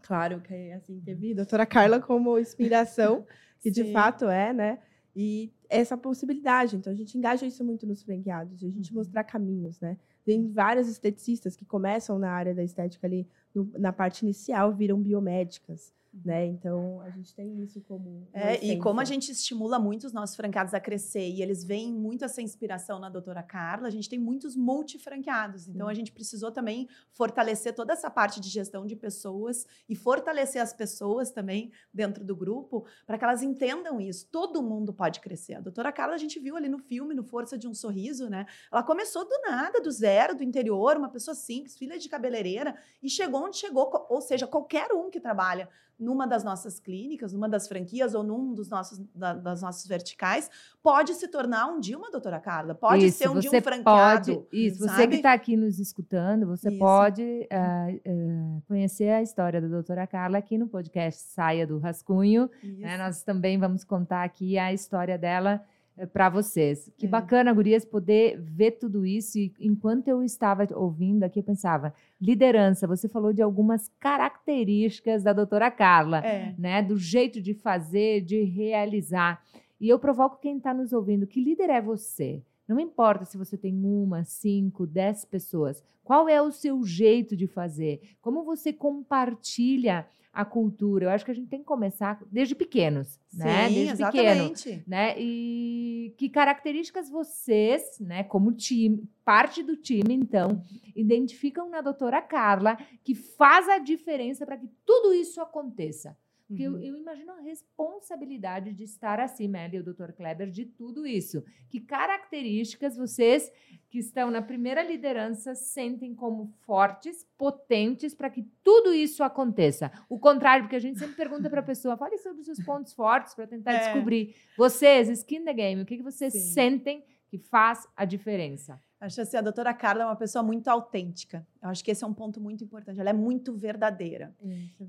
[0.03, 3.25] Claro que assim, teve a doutora Carla como inspiração,
[3.61, 4.79] que de fato é, né?
[5.15, 6.75] E essa possibilidade.
[6.75, 8.97] Então, a gente engaja isso muito nos franqueados, a gente Uhum.
[8.99, 9.97] mostrar caminhos, né?
[10.27, 15.01] Tem várias esteticistas que começam na área da estética ali, no- na parte inicial, viram
[15.01, 15.93] biomédicas,
[16.25, 16.45] né?
[16.47, 18.27] Então, a gente tem isso como.
[18.33, 21.93] É, e como a gente estimula muito os nossos franqueados a crescer e eles veem
[21.93, 25.67] muito essa inspiração na doutora Carla, a gente tem muitos multifranqueados.
[25.67, 30.59] Então, a gente precisou também fortalecer toda essa parte de gestão de pessoas e fortalecer
[30.61, 34.27] as pessoas também dentro do grupo para que elas entendam isso.
[34.31, 35.53] Todo mundo pode crescer.
[35.55, 38.47] A doutora Carla, a gente viu ali no filme, no Força de um Sorriso, né?
[38.71, 43.09] Ela começou do nada, do zero, do interior, uma pessoa simples, filha de cabeleireira, e
[43.09, 43.89] chegou onde chegou.
[44.09, 48.53] Ou seja, qualquer um que trabalha numa das nossas clínicas, numa das franquias ou num
[48.53, 50.47] dos nossos, da- das nossas verticais,
[50.83, 53.61] pode se tornar um dia uma doutora Carla, pode Isso, ser um dia você um
[53.63, 54.35] franqueado.
[54.35, 55.07] Pode, isso, você sabe?
[55.07, 56.77] que está aqui nos escutando, você Isso.
[56.77, 62.47] pode ah, ah, conhecer a história da doutora Carla aqui no podcast Saia do Rascunho.
[62.63, 62.95] né?
[62.99, 65.63] Nós também vamos contar aqui a história dela
[66.05, 66.91] para vocês.
[66.97, 67.09] Que É.
[67.09, 69.37] bacana, Gurias, poder ver tudo isso.
[69.39, 75.33] E enquanto eu estava ouvindo aqui, eu pensava, liderança, você falou de algumas características da
[75.33, 76.53] doutora Carla É.
[76.57, 76.81] né?
[76.81, 79.41] Do jeito de fazer, de realizar.
[79.79, 82.41] E eu provoco quem está nos ouvindo: que líder é você?
[82.67, 85.81] Não importa se você tem uma, cinco, dez pessoas.
[86.03, 88.01] Qual é o seu jeito de fazer?
[88.21, 90.05] Como você compartilha
[90.37, 91.05] a cultura?
[91.05, 93.67] Eu acho que a gente tem que começar desde pequenos, né?
[93.67, 94.83] Sim, Desde pequeno exatamente.
[94.85, 95.15] né?
[95.17, 100.63] E que características vocês, né, como time, parte do time, então,
[100.95, 106.15] identificam na doutora Carla que faz a diferença para que tudo isso aconteça?
[106.47, 110.11] Porque eu, eu imagino a responsabilidade de estar acima, ela e o Dr.
[110.13, 111.43] Kleber, de tudo isso.
[111.69, 113.51] Que características vocês
[113.89, 119.91] que estão na primeira liderança sentem como fortes, potentes, para que tudo isso aconteça?
[120.07, 122.93] O contrário, porque a gente sempre pergunta para a pessoa, fale sobre os seus pontos
[122.93, 123.79] fortes para tentar É.
[123.79, 124.33] descobrir.
[124.57, 126.39] Vocês, skin the game, o que, que vocês Sim.
[126.53, 128.81] sentem que faz a diferença?
[128.99, 131.45] Acho assim, a doutora Carla é uma pessoa muito autêntica.
[131.61, 132.99] Eu acho que esse é um ponto muito importante.
[132.99, 134.35] Ela é muito verdadeira.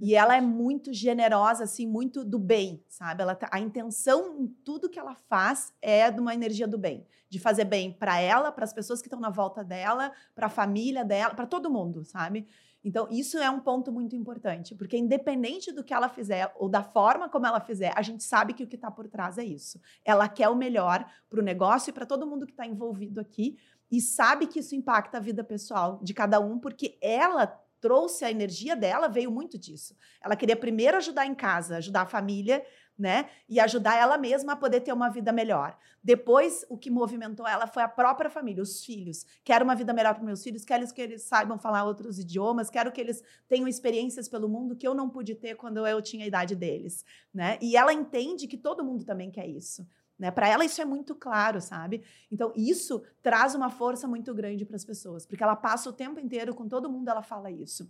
[0.00, 3.22] E ela é muito generosa, assim, muito do bem, sabe?
[3.22, 7.06] Ela tá- a intenção em tudo que ela faz é de uma energia do bem,
[7.28, 10.50] de fazer bem para ela, para as pessoas que estão na volta dela, para a
[10.50, 12.46] família dela, para todo mundo, sabe?
[12.84, 16.82] Então, isso é um ponto muito importante, porque independente do que ela fizer ou da
[16.82, 19.80] forma como ela fizer, a gente sabe que o que está por trás é isso.
[20.04, 23.58] Ela quer o melhor para o negócio e para todo mundo que está envolvido aqui
[23.90, 27.46] e sabe que isso impacta a vida pessoal de cada um, porque ela
[27.80, 29.96] trouxe a energia dela, veio muito disso.
[30.22, 32.64] Ela queria primeiro ajudar em casa, ajudar a família,
[32.98, 33.30] né?
[33.48, 35.78] E ajudar ela mesma a poder ter uma vida melhor.
[36.02, 39.24] Depois, o que movimentou ela foi a própria família, os filhos.
[39.44, 42.90] Quero uma vida melhor para meus filhos, quero que eles saibam falar outros idiomas, quero
[42.90, 46.28] que eles tenham experiências pelo mundo que eu não pude ter quando eu tinha a
[46.28, 47.58] idade deles, né?
[47.60, 49.86] E ela entende que todo mundo também quer isso.
[50.18, 50.32] Né?
[50.32, 52.02] Para ela isso é muito claro, sabe?
[52.32, 56.18] Então isso traz uma força muito grande para as pessoas, porque ela passa o tempo
[56.18, 57.88] inteiro com todo mundo, ela fala isso.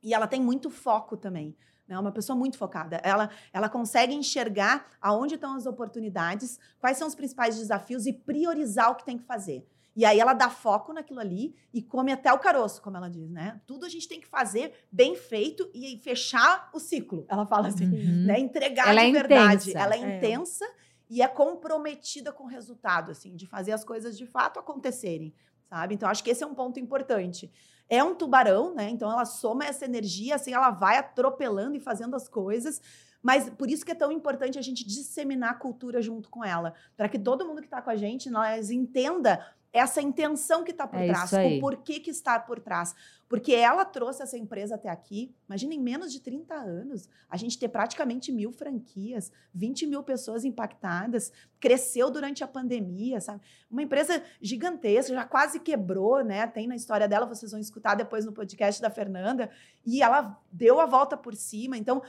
[0.00, 1.56] E ela tem muito foco também.
[1.88, 1.98] Né?
[1.98, 2.96] Uma pessoa muito focada.
[3.02, 8.90] Ela, ela consegue enxergar aonde estão as oportunidades, quais são os principais desafios e priorizar
[8.90, 9.66] o que tem que fazer.
[9.94, 13.30] E aí ela dá foco naquilo ali e come até o caroço, como ela diz,
[13.30, 13.60] né?
[13.66, 17.24] Tudo a gente tem que fazer bem feito e fechar o ciclo.
[17.30, 18.26] Ela fala assim, Uhum.
[18.26, 18.38] né?
[18.38, 19.70] Entregar Ela de é verdade.
[19.70, 19.78] intensa.
[19.78, 20.16] Ela é, É.
[20.18, 20.66] intensa
[21.08, 25.32] e é comprometida com o resultado, assim, de fazer as coisas de fato acontecerem,
[25.68, 25.94] sabe?
[25.94, 27.50] Então acho que esse é um ponto importante.
[27.88, 28.88] É um tubarão, né?
[28.90, 32.80] Então ela soma essa energia, assim, ela vai atropelando e fazendo as coisas.
[33.22, 36.74] Mas por isso que é tão importante a gente disseminar a cultura junto com ela,
[36.96, 39.44] para que todo mundo que está com a gente, nós entenda
[39.76, 42.94] essa intenção que está por É trás, o porquê que está por trás.
[43.28, 45.34] Porque ela trouxe essa empresa até aqui.
[45.48, 50.44] Imagina, em menos de 30 anos, a gente ter praticamente mil franquias, 20 mil pessoas
[50.44, 53.40] impactadas, cresceu durante a pandemia, sabe?
[53.68, 56.46] Uma empresa gigantesca, já quase quebrou, né?
[56.46, 59.50] Tem na história dela, vocês vão escutar depois no podcast da Fernanda,
[59.84, 61.76] e ela deu a volta por cima.
[61.76, 62.02] Então,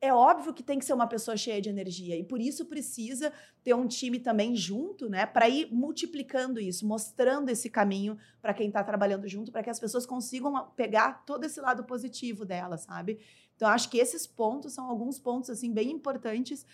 [0.00, 3.32] é óbvio que tem que ser uma pessoa cheia de energia e por isso precisa
[3.64, 8.68] ter um time também junto, né, para ir multiplicando isso, mostrando esse caminho para quem
[8.68, 13.18] está trabalhando junto, para que as pessoas consigam pegar todo esse lado positivo dela, sabe?
[13.56, 16.64] Então acho que esses pontos são alguns pontos assim bem importantes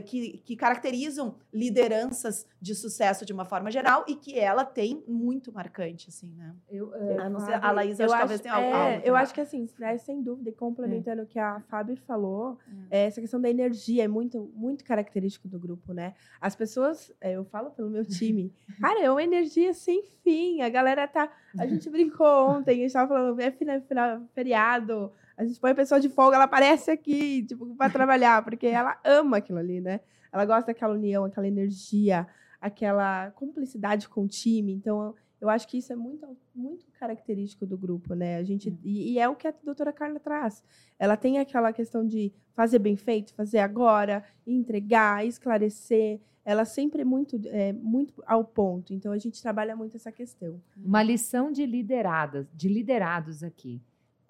[0.00, 5.52] que, que caracterizam lideranças de sucesso de uma forma geral e que ela tem muito
[5.52, 6.54] marcante, assim, né?
[6.70, 9.34] Eu, A não ser- a Laís, eu acho que talvez tenha é, algo Eu acho
[9.34, 12.58] que assim, né, sem dúvida, e complementando o que a Fábio falou,
[12.90, 16.14] é, essa questão da energia é muito, muito característico do grupo, né?
[16.40, 20.62] As pessoas, é, eu falo pelo meu time, cara, é uma energia sem fim.
[20.62, 21.30] A galera tá.
[21.58, 25.12] A gente brincou ontem, a gente tava falando, é final, final, feriado.
[25.36, 28.98] A gente põe a pessoa de folga, ela aparece aqui, tipo, pra trabalhar, porque ela
[29.04, 30.00] ama aquilo ali, né?
[30.32, 32.26] Ela gosta daquela união, aquela energia,
[32.60, 34.72] aquela cumplicidade com o time.
[34.72, 38.36] Então, eu acho que isso é muito, muito característico do grupo, né?
[38.38, 40.64] A gente, e, e é o que a doutora Carla traz.
[40.98, 46.20] Ela tem aquela questão de fazer bem feito, fazer agora, entregar, esclarecer.
[46.44, 48.94] Ela sempre é muito, é, muito ao ponto.
[48.94, 50.60] Então, a gente trabalha muito essa questão.
[50.76, 53.82] Uma lição de lideradas, de liderados aqui.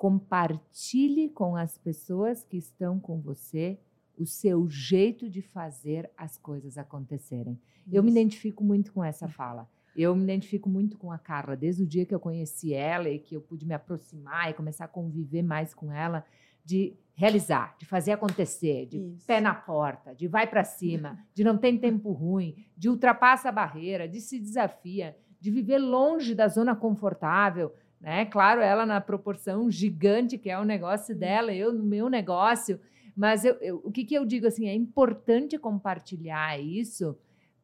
[0.04, 3.80] Compartilhe com as pessoas que estão com você
[4.18, 7.58] o seu jeito de fazer as coisas acontecerem.
[7.90, 8.18] Eu me Isso.
[8.18, 9.66] identifico muito com essa fala.
[9.96, 13.18] Eu me identifico muito com a Carla, desde o dia que eu conheci ela e
[13.18, 16.22] que eu pude me aproximar e começar a conviver mais com ela,
[16.62, 19.26] de realizar, de fazer acontecer, de Isso.
[19.26, 23.52] pé na porta, de vai para cima, de não tem tempo ruim, de ultrapassa a
[23.52, 27.72] barreira, de se desafia, de viver longe da zona confortável,
[28.04, 28.24] né?
[28.26, 32.78] Claro, ela na proporção gigante que é o negócio dela, eu no meu negócio,
[33.16, 37.16] mas eu, eu- o que, que eu digo assim, é importante compartilhar isso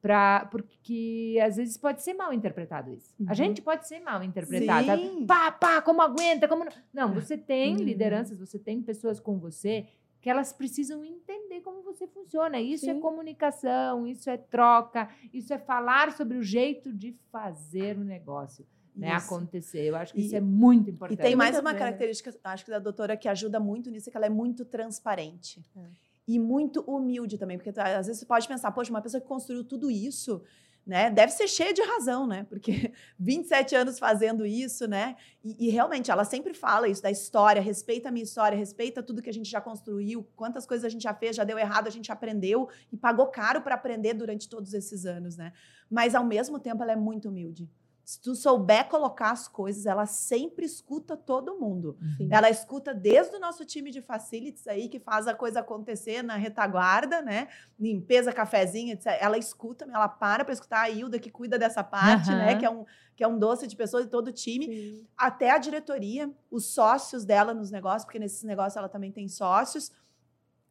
[0.02, 3.14] para porque às vezes pode ser mal interpretado isso.
[3.26, 3.34] A Uhum.
[3.34, 4.90] gente pode ser mal interpretado.
[4.98, 5.26] Sim.
[5.26, 6.72] Pá, pá, como aguenta, como não.
[6.92, 7.82] Não, você tem Uhum.
[7.84, 9.86] lideranças, você tem pessoas com você
[10.22, 12.58] que elas precisam entender como você funciona.
[12.60, 13.00] Isso é Sim.
[13.00, 19.12] comunicação, isso é troca, isso é falar sobre o jeito de fazer o negócio, né,
[19.12, 19.82] acontecer.
[19.84, 21.20] Eu acho que E- isso é muito E importante.
[21.20, 24.26] tem mais uma característica, acho que da doutora, que ajuda muito nisso, é que ela
[24.26, 25.62] é muito transparente.
[25.76, 25.80] É.
[26.28, 29.26] E muito humilde também, porque tá, às vezes você pode pensar, poxa, uma pessoa que
[29.26, 30.42] construiu tudo isso,
[30.86, 31.10] né?
[31.10, 32.44] Deve ser cheia de razão, né?
[32.48, 35.16] Porque 27 anos fazendo isso, né?
[35.44, 39.22] E, e, realmente ela sempre fala isso da história, respeita a minha história, respeita tudo
[39.22, 41.90] que a gente já construiu, quantas coisas a gente já fez, já deu errado, a
[41.90, 45.52] gente aprendeu e pagou caro para aprender durante todos esses anos, né?
[45.90, 47.68] Mas ao mesmo tempo ela é muito humilde.
[48.10, 51.96] Se tu souber colocar as coisas, ela sempre escuta todo mundo.
[52.16, 52.28] Sim.
[52.28, 56.34] Ela escuta desde o nosso time de facilities aí, que faz a coisa acontecer na
[56.34, 57.46] retaguarda, né?
[57.78, 59.16] Limpeza, cafezinho, etc.
[59.20, 62.36] Ela escuta, ela para para escutar a Hilda, que cuida dessa parte, uhum.
[62.36, 62.56] né?
[62.56, 64.66] Que é, um, que é um doce de pessoas de todo o time.
[64.66, 65.06] Sim.
[65.16, 69.92] Até a diretoria, os sócios dela nos negócios, porque nesses negócios ela também tem sócios.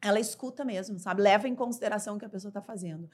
[0.02, 1.22] Ela escuta mesmo, sabe?
[1.22, 3.08] Leva em consideração o que a pessoa está fazendo.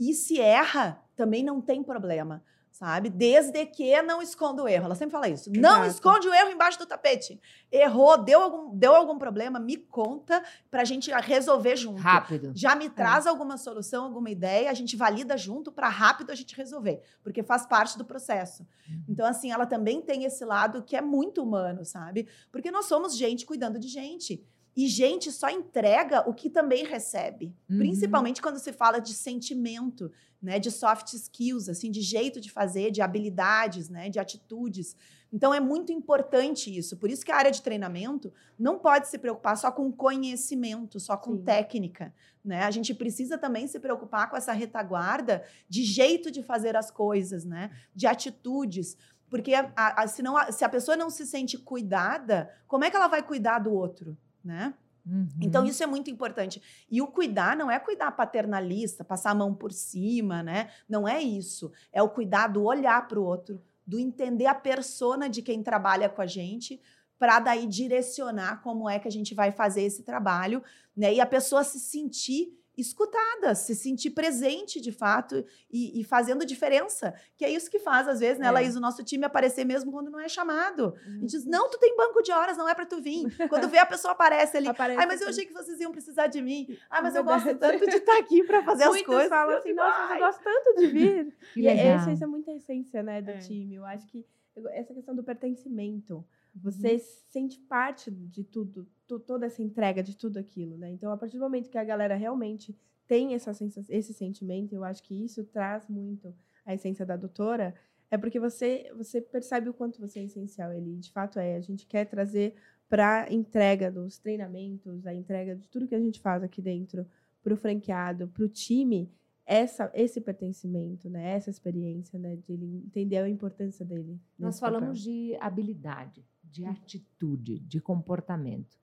[0.00, 2.42] E se erra, também não tem problema
[2.76, 3.08] sabe?
[3.08, 4.84] Desde que não esconda o erro.
[4.84, 5.48] Ela sempre fala isso.
[5.48, 5.60] Exato.
[5.60, 7.40] Não esconde o erro embaixo do tapete.
[7.72, 12.02] Errou, deu algum, deu algum problema, me conta para a gente resolver junto.
[12.02, 12.52] Rápido.
[12.54, 12.90] Já me é.
[12.90, 13.30] traz é.
[13.30, 17.64] alguma solução, alguma ideia, a gente valida junto para rápido a gente resolver, porque faz
[17.64, 18.62] parte do processo.
[18.62, 19.04] Uhum.
[19.08, 22.28] Então, assim, ela também tem esse lado que é muito humano, sabe?
[22.52, 24.46] Porque nós somos gente cuidando de gente.
[24.76, 27.78] E gente só entrega o que também recebe, uhum.
[27.78, 30.12] principalmente quando se fala de sentimento,
[30.42, 34.94] né, de soft skills, assim, de jeito de fazer, de habilidades, né, de atitudes.
[35.32, 36.98] Então é muito importante isso.
[36.98, 41.16] Por isso que a área de treinamento não pode se preocupar só com conhecimento, só
[41.16, 41.42] com Sim.
[41.42, 42.62] técnica, né?
[42.62, 47.44] A gente precisa também se preocupar com essa retaguarda de jeito de fazer as coisas,
[47.44, 47.70] né?
[47.94, 48.96] De atitudes.
[49.28, 52.96] Porque a, a, se, não, se a pessoa não se sente cuidada, como é que
[52.96, 54.16] ela vai cuidar do outro?
[54.46, 54.74] Né?
[55.04, 55.28] Uhum.
[55.40, 56.60] Então, isso é muito importante.
[56.90, 60.70] E o cuidar não é cuidar paternalista, passar a mão por cima, né?
[60.88, 61.70] Não é isso.
[61.92, 66.08] É o cuidar do olhar para o outro, do entender a persona de quem trabalha
[66.08, 66.80] com a gente,
[67.18, 70.62] para daí direcionar como é que a gente vai fazer esse trabalho,
[70.96, 71.14] né?
[71.14, 77.14] E a pessoa se sentir escutada, se sentir presente de fato e, e, fazendo diferença.
[77.36, 78.50] Que é isso que faz, às vezes, né, é.
[78.50, 80.94] Laís, o nosso time aparecer mesmo quando não é chamado.
[81.06, 81.16] Uhum.
[81.16, 83.24] A gente diz, não, tu tem banco de horas, não é para tu vir.
[83.48, 84.68] Quando vê a pessoa aparece ali.
[84.68, 86.66] Aparece Ai, mas eu achei que vocês iam precisar de mim.
[86.90, 89.28] Ah, mas eu gosto tanto de estar tá aqui para fazer Muitos as coisas.
[89.28, 91.36] Falam assim, nossa, eu gosto tanto de vir.
[91.56, 93.38] e essa, essa é muita essência, né, do é.
[93.38, 93.76] time.
[93.76, 94.24] Eu acho que
[94.70, 96.24] essa questão do pertencimento.
[96.62, 97.00] Você uhum.
[97.28, 98.88] sente parte de tudo,
[99.26, 100.90] toda essa entrega de tudo aquilo, né?
[100.90, 103.52] Então, a partir do momento que a galera realmente tem essa
[103.88, 107.74] esse sentimento, eu acho que isso traz muito a essência da doutora,
[108.10, 110.72] é porque você você percebe o quanto você é essencial.
[110.72, 111.56] Ele, de fato, é.
[111.56, 112.54] A gente quer trazer
[112.88, 117.06] para a entrega dos treinamentos, a entrega de tudo que a gente faz aqui dentro,
[117.42, 119.10] para o franqueado, para o time,
[119.44, 121.34] essa, esse pertencimento, né?
[121.34, 122.36] essa experiência, né?
[122.36, 124.20] de ele entender a importância dele.
[124.38, 125.12] Nós falamos papel.
[125.12, 128.78] de habilidade de atitude, de comportamento.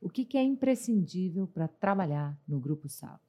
[0.00, 3.28] O que, que é imprescindível para trabalhar no Grupo Salvos?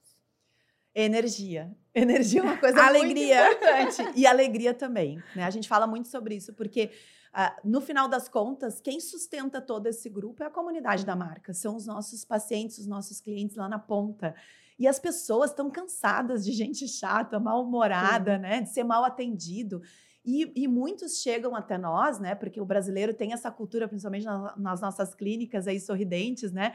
[0.94, 1.76] Energia.
[1.94, 3.46] Energia é uma coisa alegria.
[3.46, 4.20] muito importante.
[4.20, 5.22] E alegria também.
[5.36, 5.44] Né?
[5.44, 6.92] A gente fala muito sobre isso, porque
[7.34, 11.54] uh, no final das contas, quem sustenta todo esse grupo é a comunidade da marca.
[11.54, 14.36] São os nossos pacientes, os nossos clientes lá na ponta.
[14.78, 18.62] E as pessoas estão cansadas de gente chata, mal-humorada, né?
[18.62, 19.82] De ser mal atendido.
[20.26, 22.36] E, e, muitos chegam até nós, né?
[22.36, 26.74] Porque o brasileiro tem essa cultura, principalmente na, nas nossas clínicas aí sorridentes, né?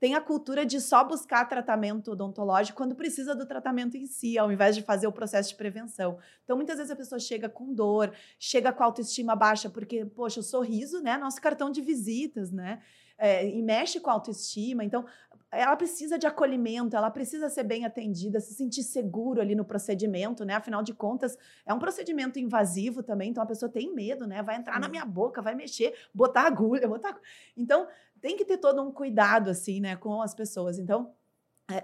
[0.00, 4.50] Tem a cultura de só buscar tratamento odontológico quando precisa do tratamento em si, ao
[4.50, 6.18] invés de fazer o processo de prevenção.
[6.42, 10.42] Então, muitas vezes a pessoa chega com dor, chega com autoestima baixa, porque, poxa, o
[10.42, 11.18] sorriso, né?
[11.18, 12.80] Nosso cartão de visitas, né?
[13.18, 14.82] É, e mexe com a autoestima.
[14.82, 15.04] Então,
[15.52, 20.44] ela precisa de acolhimento, ela precisa ser bem atendida, se sentir seguro ali no procedimento,
[20.44, 20.54] né?
[20.54, 21.36] Afinal de contas,
[21.66, 24.42] é um procedimento invasivo também, então a pessoa tem medo, né?
[24.42, 27.18] Vai entrar na minha boca, vai mexer, botar agulha, botar.
[27.56, 27.88] Então,
[28.20, 30.78] tem que ter todo um cuidado, assim, né, com as pessoas.
[30.78, 31.12] Então,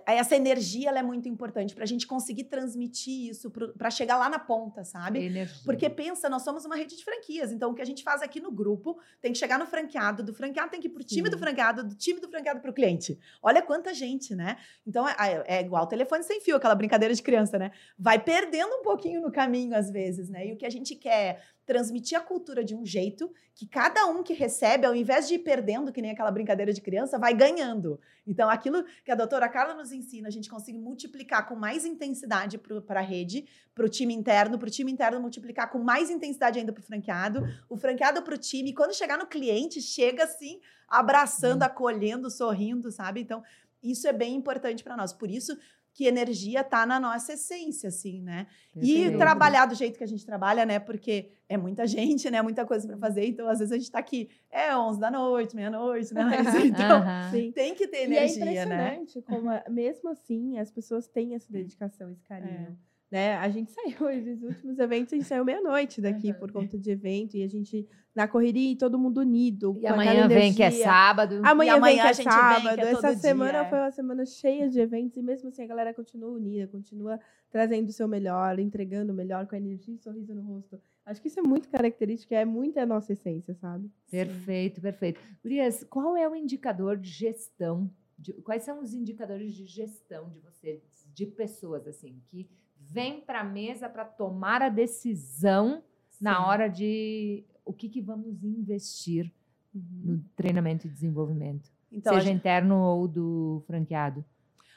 [0.07, 4.39] essa energia é muito importante para a gente conseguir transmitir isso para chegar lá na
[4.39, 5.25] ponta, sabe?
[5.25, 5.57] Energia.
[5.65, 8.41] Porque pensa, nós somos uma rede de franquias, então o que a gente faz aqui
[8.41, 11.29] no grupo tem que chegar no franqueado, do franqueado tem que ir para o time
[11.29, 11.31] Sim.
[11.31, 13.19] do franqueado, do time do franqueado para o cliente.
[13.43, 14.57] Olha quanta gente, né?
[14.87, 17.71] Então é, é, é igual telefone sem fio, aquela brincadeira de criança, né?
[17.99, 20.47] Vai perdendo um pouquinho no caminho às vezes, né?
[20.47, 24.23] E o que a gente quer transmitir a cultura de um jeito que cada um
[24.23, 27.99] que recebe, ao invés de ir perdendo, que nem aquela brincadeira de criança, vai ganhando.
[28.27, 32.57] Então, aquilo que a doutora Carla nos ensina, a gente consegue multiplicar com mais intensidade
[32.59, 36.59] para a rede, para o time interno, para o time interno multiplicar com mais intensidade
[36.59, 38.71] ainda para o franqueado, o franqueado para o time.
[38.71, 41.67] E quando chegar no cliente, chega assim, abraçando, uhum.
[41.67, 43.21] acolhendo, sorrindo, sabe?
[43.23, 43.43] Então,
[43.83, 45.13] isso é bem importante para nós.
[45.13, 45.57] Por isso,
[45.97, 48.47] que energia está na nossa essência, assim, né?
[48.77, 50.79] E trabalhar do jeito que a gente trabalha, né?
[50.79, 52.43] Porque é muita gente, né?
[52.43, 53.25] Muita coisa para fazer.
[53.25, 56.23] Então, às vezes, a gente está aqui, é 11 da noite, meia-noite, né?
[56.67, 57.53] Então, uhum.
[57.53, 58.95] tem que ter energia, e é né?
[58.99, 59.25] impressionante né?
[59.27, 62.77] como, mesmo assim, as pessoas têm essa dedicação, esse carinho.
[62.83, 62.96] É.
[63.11, 63.37] Né?
[63.37, 66.39] A gente saiu, esses últimos eventos, a gente saiu meia-noite daqui Uhum.
[66.39, 69.77] por conta de evento, e a gente na correria e todo mundo unido.
[69.79, 71.41] E amanhã vem que é sábado.
[71.45, 72.75] Amanhã, E amanhã vem que a é sábado.
[72.75, 73.69] que é Essa semana dia, é.
[73.71, 77.89] foi uma semana cheia de eventos e mesmo assim a galera continua unida, continua trazendo
[77.91, 80.81] o seu melhor, entregando o melhor com a energia e sorriso no rosto.
[81.05, 83.89] Acho que isso é muito característico, é muito a nossa essência, sabe?
[84.11, 85.21] Perfeito, perfeito.
[85.43, 87.89] Gurias, qual é o indicador de gestão?
[88.19, 90.81] de- quais são os indicadores de gestão de vocês,
[91.13, 92.49] de pessoas assim, que
[92.91, 95.83] vêm para a mesa para tomar a decisão
[96.21, 96.43] na Sim.
[96.43, 99.33] hora de o que, que vamos investir
[99.75, 104.25] no treinamento e desenvolvimento, Então, seja gente, interno ou do franqueado?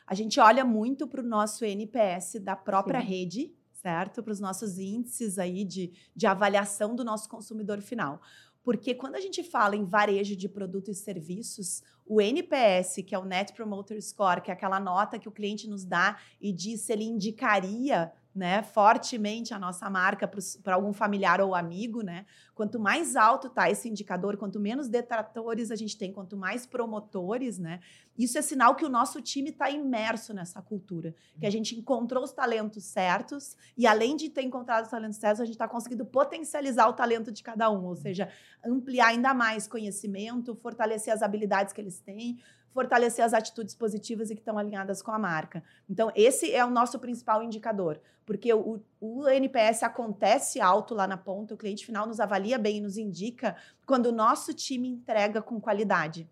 [0.06, 3.08] a gente olha muito para o nosso NPS da própria Sim.
[3.08, 4.22] rede, certo?
[4.24, 8.20] Para os nossos índices aí de, de avaliação do nosso consumidor final.
[8.70, 13.18] Porque quando a gente fala em varejo de produtos e serviços, o NPS, que é
[13.18, 16.82] o Net Promoter Score, que é aquela nota que o cliente nos dá e diz
[16.82, 20.30] se ele indicaria né, fortemente a nossa marca
[20.64, 22.26] para algum familiar ou amigo, né?
[22.54, 27.58] Quanto mais alto tá esse indicador, quanto menos detratores a gente tem, quanto mais promotores,
[27.58, 27.80] né?
[28.18, 32.24] Isso é sinal que o nosso time está imerso nessa cultura, que a gente encontrou
[32.24, 36.06] os talentos certos e além de ter encontrado os talentos certos, a gente está conseguindo
[36.06, 38.30] potencializar o talento de cada um, ou seja,
[38.64, 42.38] ampliar ainda mais conhecimento, fortalecer as habilidades que eles têm,
[42.74, 45.64] fortalecer as atitudes positivas e que estão alinhadas com a marca.
[45.90, 51.18] Então, esse é o nosso principal indicador, porque o, o NPS acontece alto lá na
[51.18, 53.56] ponta, o cliente final nos avalia bem, nos indica
[53.86, 56.30] quando o nosso time entrega com qualidade.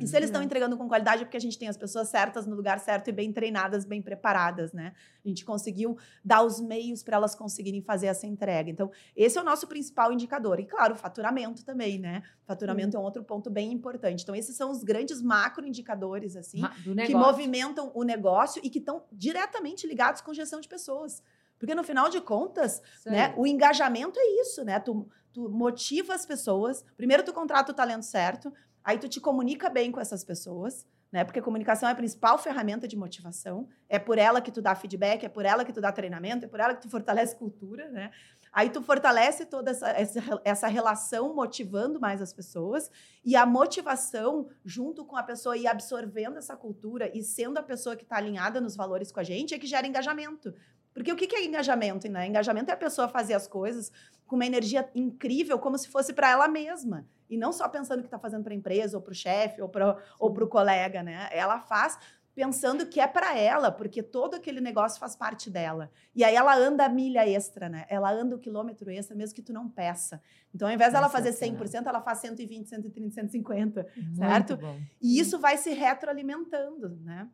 [0.00, 0.46] E se eles estão Uhum.
[0.46, 3.12] entregando com qualidade é porque a gente tem as pessoas certas no lugar certo e
[3.12, 4.92] bem treinadas, bem preparadas, né?
[5.24, 8.68] A gente conseguiu dar os meios para elas conseguirem fazer essa entrega.
[8.70, 10.58] Então, esse é o nosso principal indicador.
[10.58, 12.22] E, claro, o faturamento também, né?
[12.44, 14.22] Faturamento é um outro ponto bem importante.
[14.22, 16.60] Então, esses são os grandes macro indicadores, assim,
[17.06, 21.22] que movimentam o negócio e que estão diretamente ligados com gestão de pessoas.
[21.58, 23.32] Porque, no final de contas, né?
[23.36, 24.80] O engajamento é isso, né?
[24.80, 26.84] Tu, tu motiva as pessoas.
[26.96, 28.52] Primeiro, tu contrata o talento certo.
[28.84, 31.24] Aí, tu te comunica bem com essas pessoas, né?
[31.24, 33.68] Porque comunicação é a principal ferramenta de motivação.
[33.86, 36.48] É por ela que tu dá feedback, é por ela que tu dá treinamento, é
[36.48, 38.10] por ela que tu fortalece cultura, né?
[38.50, 42.90] Aí tu fortalece toda essa, essa, essa relação motivando mais as pessoas
[43.24, 47.96] e a motivação junto com a pessoa ir absorvendo essa cultura e sendo a pessoa
[47.96, 50.54] que está alinhada nos valores com a gente é que gera engajamento.
[50.94, 52.08] Porque o que é engajamento?
[52.08, 52.26] Né?
[52.26, 53.90] Engajamento é a pessoa fazer as coisas
[54.26, 57.06] com uma energia incrível, como se fosse para ela mesma.
[57.28, 59.68] E não só pensando que está fazendo para a empresa, ou para o chefe, ou
[59.68, 61.02] para o colega.
[61.02, 61.28] Né?
[61.32, 61.98] Ela faz
[62.34, 65.90] pensando que é para ela, porque todo aquele negócio faz parte dela.
[66.14, 67.84] E aí ela anda a milha extra, né?
[67.88, 70.20] Ela anda o quilômetro extra, mesmo que tu não peça.
[70.54, 71.66] Então, ao invés dela fazer Sensacional.
[71.66, 73.86] 100%, ela faz 120, 130, 150.
[73.96, 74.56] Muito certo?
[74.56, 74.78] bom.
[75.00, 77.28] E isso vai se retroalimentando, né?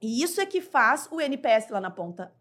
[0.00, 2.32] E isso é que faz o NPS lá na ponta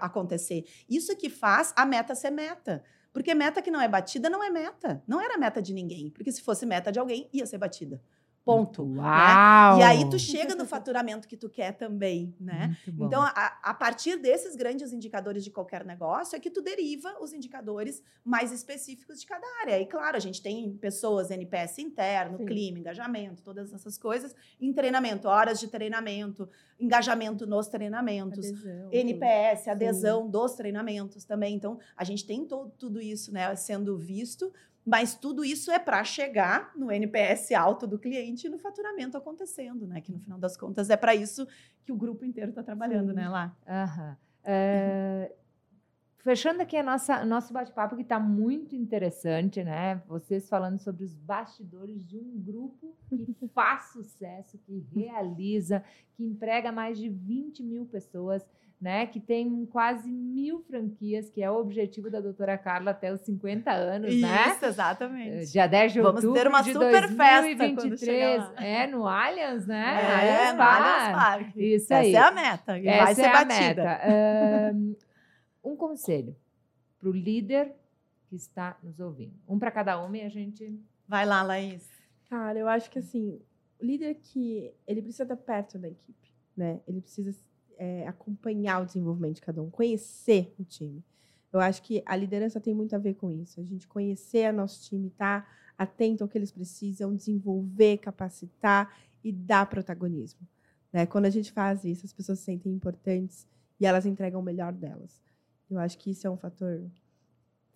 [0.00, 0.64] acontecer.
[0.88, 2.82] Isso é que faz a meta ser meta.
[3.12, 5.02] Porque meta que não é batida não é meta.
[5.06, 6.10] Não era meta de ninguém.
[6.10, 8.02] Porque se fosse meta de alguém, ia ser batida.
[8.46, 8.86] Ponto.
[8.86, 9.02] né?
[9.02, 9.78] Uau!
[9.78, 12.76] E aí tu chega no faturamento que tu quer também, né?
[12.86, 17.32] Então, a, a partir desses grandes indicadores de qualquer negócio, é que tu deriva os
[17.32, 19.80] indicadores mais específicos de cada área.
[19.80, 22.46] E, claro, a gente tem pessoas, NPS interno, Sim.
[22.46, 24.32] clima, engajamento, todas essas coisas.
[24.60, 28.46] Em treinamento, horas de treinamento, engajamento nos treinamentos.
[28.46, 31.54] Adesão, NPS, adesão dos treinamentos também.
[31.56, 34.52] Então, a gente tem to- tudo isso né, sendo visto,
[34.86, 39.86] mas tudo isso é para chegar no NPS alto do cliente e no faturamento acontecendo,
[39.86, 40.00] né?
[40.00, 41.46] Que no final das contas é para isso
[41.84, 43.16] que o grupo inteiro está trabalhando, Sim.
[43.16, 43.56] né, lá.
[43.66, 44.16] Aham.
[44.44, 45.32] É,
[46.26, 50.02] Fechando aqui a nossa, nosso bate-papo, que está muito interessante, né?
[50.08, 55.84] Vocês falando sobre os bastidores de um grupo que faz sucesso, que realiza,
[56.14, 58.44] que emprega mais de 20 mil pessoas,
[58.80, 59.06] né?
[59.06, 63.70] Que tem quase mil franquias, que é o objetivo da doutora Carla até os 50
[63.70, 64.50] anos, né?
[64.52, 65.50] Isso, exatamente.
[65.52, 67.98] Dia 10 de Vamos outubro ter uma de super festa quando 2023.
[67.98, 68.64] chegar lá.
[68.64, 69.98] É, no Allianz, né?
[70.02, 70.62] É, Allianz no.
[70.62, 71.74] Allianz Parque.
[71.74, 72.14] Isso Essa aí.
[72.14, 72.78] é a meta.
[72.78, 73.82] E vai Essa ser é a batida.
[73.84, 74.00] meta.
[74.04, 74.94] Ahn,
[75.64, 76.36] um conselho
[76.98, 77.72] para o líder
[78.28, 79.34] que está nos ouvindo.
[79.48, 80.78] Um para cada uma e a gente.
[81.08, 81.88] Vai lá, Laís.
[82.28, 83.40] Cara, eu acho que assim,
[83.80, 86.80] o líder que ele precisa estar perto da equipe, né?
[86.86, 87.32] Ele precisa
[87.76, 91.04] é, acompanhar o desenvolvimento de cada um, conhecer o time.
[91.52, 93.60] Eu acho que a liderança tem muito a ver com isso.
[93.60, 95.48] A gente conhecer nosso time, estar
[95.78, 100.46] atento ao que eles precisam, desenvolver, capacitar e dar protagonismo.
[100.92, 101.06] Né?
[101.06, 103.46] Quando a gente faz isso, as pessoas se sentem importantes
[103.78, 105.20] e elas entregam o melhor delas.
[105.70, 106.90] Eu acho que isso é um fator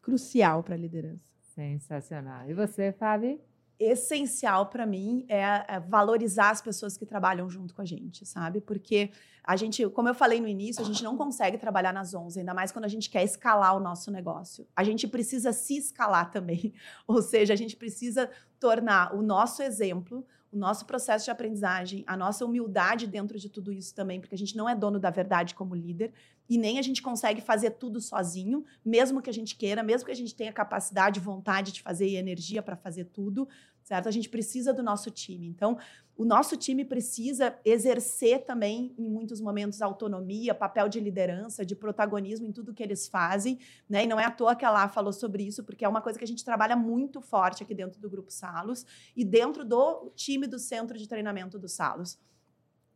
[0.00, 1.24] crucial para a liderança.
[1.54, 2.48] Sensacional.
[2.48, 3.40] E você, Fábio?
[3.80, 8.60] Essencial para mim é, é, valorizar as pessoas que trabalham junto com a gente, sabe?
[8.60, 9.10] Porque
[9.42, 12.52] a gente, como eu falei no início, a gente não consegue trabalhar nas 11, ainda
[12.52, 14.68] mais quando a gente quer escalar o nosso negócio.
[14.76, 16.74] A gente precisa se escalar também.
[17.08, 22.16] Ou seja, a gente precisa tornar o nosso exemplo, o nosso processo de aprendizagem, a
[22.16, 25.54] nossa humildade dentro de tudo isso também, porque a gente não é dono da verdade
[25.54, 26.12] como líder
[26.48, 30.12] e nem a gente consegue fazer tudo sozinho, mesmo que a gente queira, mesmo que
[30.12, 33.48] a gente tenha capacidade, vontade de fazer e energia para fazer tudo,
[33.90, 34.08] certo?
[34.08, 35.48] A gente precisa do nosso time.
[35.48, 35.76] Então,
[36.16, 42.46] o nosso time precisa exercer também, em muitos momentos, autonomia, papel de liderança, de protagonismo
[42.46, 43.58] em tudo que eles fazem.
[43.88, 44.04] Né?
[44.04, 46.16] E não é à toa que a Lá falou sobre isso, porque é uma coisa
[46.16, 48.86] que a gente trabalha muito forte aqui dentro do Grupo Salos
[49.16, 52.16] e dentro do time do Centro de Treinamento do Salos.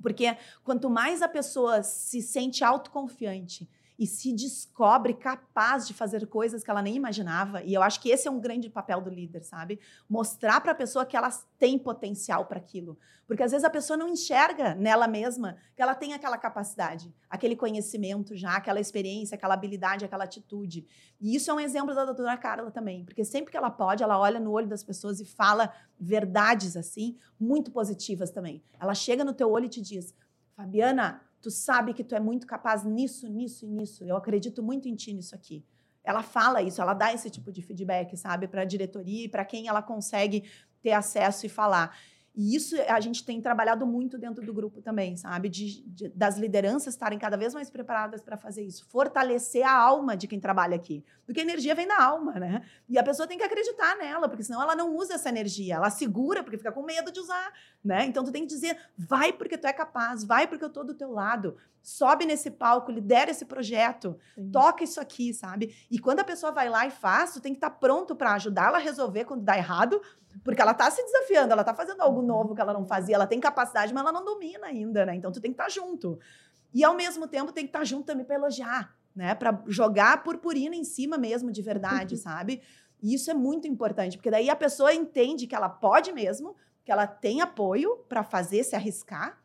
[0.00, 3.68] Porque quanto mais a pessoa se sente autoconfiante,
[3.98, 7.62] e se descobre capaz de fazer coisas que ela nem imaginava.
[7.62, 9.78] E eu acho que esse é um grande papel do líder, sabe?
[10.08, 12.98] Mostrar para a pessoa que ela tem potencial para aquilo.
[13.26, 17.54] Porque às vezes a pessoa não enxerga nela mesma que ela tem aquela capacidade, aquele
[17.54, 20.86] conhecimento já, aquela experiência, aquela habilidade, aquela atitude.
[21.20, 24.18] E isso é um exemplo da doutora Carla também, porque sempre que ela pode, ela
[24.18, 28.62] olha no olho das pessoas e fala verdades assim, muito positivas também.
[28.78, 30.14] Ela chega no teu olho e te diz:
[30.56, 34.02] Fabiana, Tu sabe que tu é muito capaz nisso, nisso e nisso.
[34.02, 35.62] Eu acredito muito em ti nisso aqui.
[36.02, 39.44] Ela fala isso, ela dá esse tipo de feedback, sabe, para a diretoria e para
[39.44, 40.48] quem ela consegue
[40.80, 41.94] ter acesso e falar.
[42.36, 45.48] E isso a gente tem trabalhado muito dentro do grupo também, sabe?
[45.48, 48.84] De, de, das lideranças estarem cada vez mais preparadas para fazer isso.
[48.86, 51.04] Fortalecer a alma de quem trabalha aqui.
[51.24, 52.64] Porque a energia vem da alma, né?
[52.88, 55.76] E a pessoa tem que acreditar nela, porque senão ela não usa essa energia.
[55.76, 57.52] Ela segura porque fica com medo de usar,
[57.84, 58.04] né?
[58.04, 60.94] Então tu tem que dizer, vai porque tu é capaz, vai porque eu tô do
[60.94, 61.56] teu lado.
[61.80, 64.50] Sobe nesse palco, lidera esse projeto, Sim.
[64.50, 65.76] toca isso aqui, sabe?
[65.90, 68.32] E quando a pessoa vai lá e faz, tu tem que estar tá pronto para
[68.32, 70.00] ajudá-la a resolver quando dá errado,
[70.42, 73.26] porque ela está se desafiando, ela está fazendo algo novo que ela não fazia, ela
[73.26, 75.14] tem capacidade, mas ela não domina ainda, né?
[75.14, 76.18] Então tu tem que estar tá junto.
[76.72, 79.34] E ao mesmo tempo tem que estar tá junto também para elogiar, né?
[79.34, 82.62] Para jogar purpurina em cima mesmo de verdade, sabe?
[83.02, 86.90] E isso é muito importante, porque daí a pessoa entende que ela pode mesmo, que
[86.90, 89.43] ela tem apoio para fazer, se arriscar,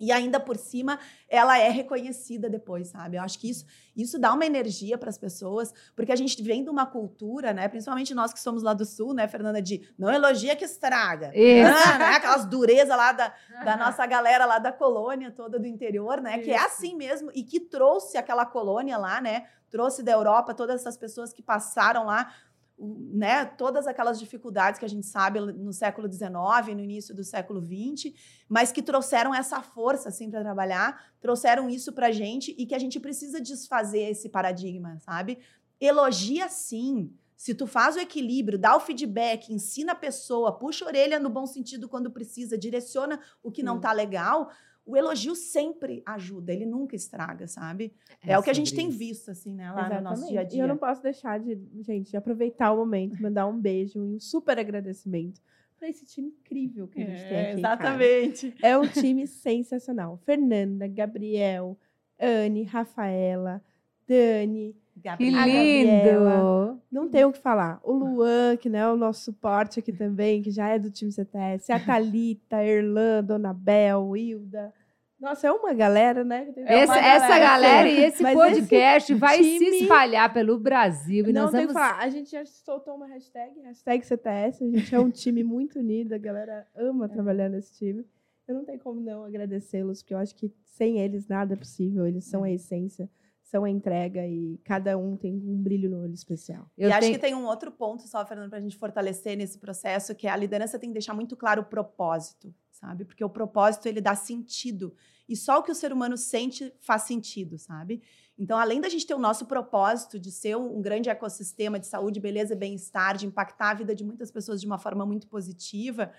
[0.00, 3.16] e ainda por cima, ela é reconhecida depois, sabe?
[3.16, 6.62] Eu acho que isso, isso dá uma energia para as pessoas, porque a gente vem
[6.62, 7.66] de uma cultura, né?
[7.68, 11.32] Principalmente nós que somos lá do sul, né, Fernanda, de não elogia que estraga.
[11.64, 12.06] Ah, né?
[12.16, 13.34] Aquelas durezas lá da,
[13.64, 16.36] da nossa galera lá da colônia toda do interior, né?
[16.36, 16.44] Isso.
[16.44, 19.46] Que é assim mesmo, e que trouxe aquela colônia lá, né?
[19.70, 22.32] Trouxe da Europa todas essas pessoas que passaram lá
[22.78, 26.28] né, todas aquelas dificuldades que a gente sabe no século XIX,
[26.74, 28.14] no início do século XX,
[28.48, 32.74] mas que trouxeram essa força assim para trabalhar, trouxeram isso para a gente e que
[32.74, 35.38] a gente precisa desfazer esse paradigma, sabe?
[35.80, 37.12] Elogia sim.
[37.36, 41.30] Se tu faz o equilíbrio, dá o feedback, ensina a pessoa, puxa a orelha no
[41.30, 44.50] bom sentido quando precisa, direciona o que não está legal,
[44.88, 47.92] o elogio sempre ajuda, ele nunca estraga, sabe?
[48.26, 50.02] É, é o que a gente tem visto, assim, né, lá Exatamente.
[50.02, 50.58] no nosso dia a dia.
[50.58, 54.02] E eu não posso deixar de, gente, de aproveitar o momento, mandar um beijo e
[54.02, 55.42] um super agradecimento
[55.78, 57.58] para esse time incrível que a gente é, tem aqui.
[57.58, 58.54] Exatamente.
[58.62, 60.16] É um time sensacional.
[60.24, 61.78] Fernanda, Gabriel,
[62.18, 63.62] Anne, Rafaela,
[64.06, 64.74] Dani.
[65.02, 65.44] Gabriela.
[65.44, 66.82] Que lindo!
[66.90, 67.80] Não tenho o que falar.
[67.82, 71.12] O Luan, que né, é o nosso suporte aqui também, que já é do time
[71.12, 71.70] CTS.
[71.72, 74.72] A Thalita, a Irlã, Dona Bel, Hilda.
[75.20, 76.52] Nossa, é uma galera, né?
[76.58, 79.58] É essa, galera, essa galera e esse podcast esse vai time...
[79.58, 81.26] se espalhar pelo Brasil.
[81.28, 81.72] E não nós tem vamos...
[81.72, 81.98] que falar.
[82.00, 84.62] A gente já soltou uma hashtag, hashtag CTS.
[84.62, 86.14] A gente é um time muito unido.
[86.14, 87.08] A galera ama é.
[87.08, 88.06] trabalhar nesse time.
[88.46, 92.06] Eu não tenho como não agradecê-los, porque eu acho que sem eles nada é possível.
[92.06, 93.10] Eles são a essência
[93.50, 96.70] são a entrega e cada um tem um brilho no olho especial.
[96.76, 96.98] Eu e tenho...
[96.98, 100.26] acho que tem um outro ponto só, Fernando, para a gente fortalecer nesse processo, que
[100.26, 103.06] é a liderança tem que deixar muito claro o propósito, sabe?
[103.06, 104.94] Porque o propósito ele dá sentido
[105.26, 108.02] e só o que o ser humano sente faz sentido, sabe?
[108.38, 112.20] Então, além da gente ter o nosso propósito de ser um, grande ecossistema de saúde,
[112.20, 116.12] beleza e bem-estar, de impactar a vida de muitas pessoas de uma forma muito positiva,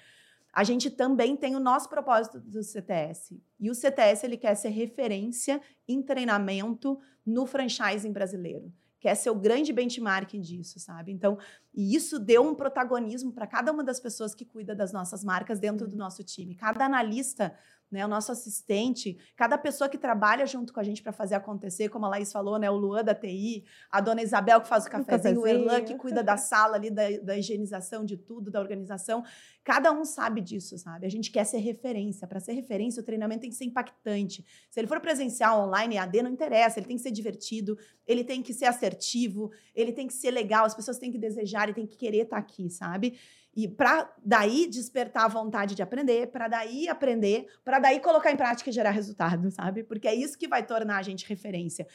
[0.51, 3.41] a gente também tem o nosso propósito do CTS.
[3.59, 8.73] E o CTS ele quer ser referência em treinamento no franchising brasileiro.
[8.99, 11.11] Quer ser o grande benchmarking disso, sabe?
[11.11, 11.37] Então,
[11.73, 15.59] e isso deu um protagonismo para cada uma das pessoas que cuida das nossas marcas
[15.59, 16.55] dentro do nosso time.
[16.55, 17.53] Cada analista
[17.91, 21.89] né, o nosso assistente, cada pessoa que trabalha junto com a gente para fazer acontecer,
[21.89, 24.89] como a Laís falou, né, o Luan da TI, a dona Isabel que faz o
[24.89, 29.23] cafezinho, o, Erlan que cuida da sala ali, da, da, higienização de tudo, da organização.
[29.63, 31.05] Cada um sabe disso, sabe?
[31.05, 32.27] A gente quer ser referência.
[32.27, 34.45] Para ser referência, o treinamento tem que ser impactante.
[34.69, 36.79] Se ele for presencial, online, AD, não interessa.
[36.79, 40.65] Ele tem que ser divertido, ele tem que ser assertivo, ele tem que ser legal,
[40.65, 43.17] as pessoas têm que desejar têm que querer estar tá aqui, sabe?
[43.55, 48.37] E para daí despertar a vontade de aprender, para daí aprender, para daí colocar em
[48.37, 49.83] prática e gerar resultado, sabe?
[49.83, 51.87] Porque é isso que vai tornar a gente referência.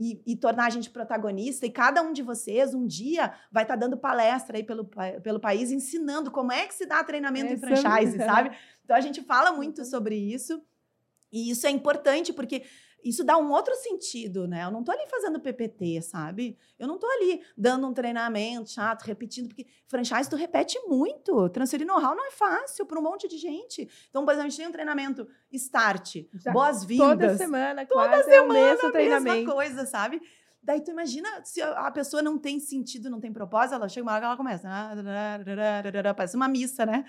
[0.00, 1.64] E, e, tornar a gente protagonista.
[1.64, 4.88] E cada um de vocês, um dia, vai estar tá dando palestra aí pelo,
[5.22, 8.50] pelo país, ensinando como é que se dá treinamento é, em franchise, sabe?
[8.84, 10.60] Então a gente fala muito sobre isso.
[11.30, 12.64] E isso é importante, porque
[13.02, 14.64] isso dá um outro sentido, né?
[14.64, 16.56] Eu não tô ali fazendo PPT, sabe?
[16.78, 21.48] Eu não tô ali dando um treinamento chato, repetindo, porque franchise tu repete muito.
[21.50, 23.88] Transferir know-how não é fácil para um monte de gente.
[24.08, 26.16] Então, por exemplo, a gente tem um treinamento Start,
[26.52, 27.08] boas-vindas.
[27.08, 29.36] Toda semana, toda quase semana, é o mesmo treinamento.
[29.36, 30.20] mesma coisa, sabe?
[30.64, 34.12] Daí tu imagina se a pessoa não tem sentido, não tem propósito, ela chega uma
[34.12, 34.68] hora que ela começa.
[34.70, 34.94] Ah,
[36.14, 37.04] parece uma missa, né?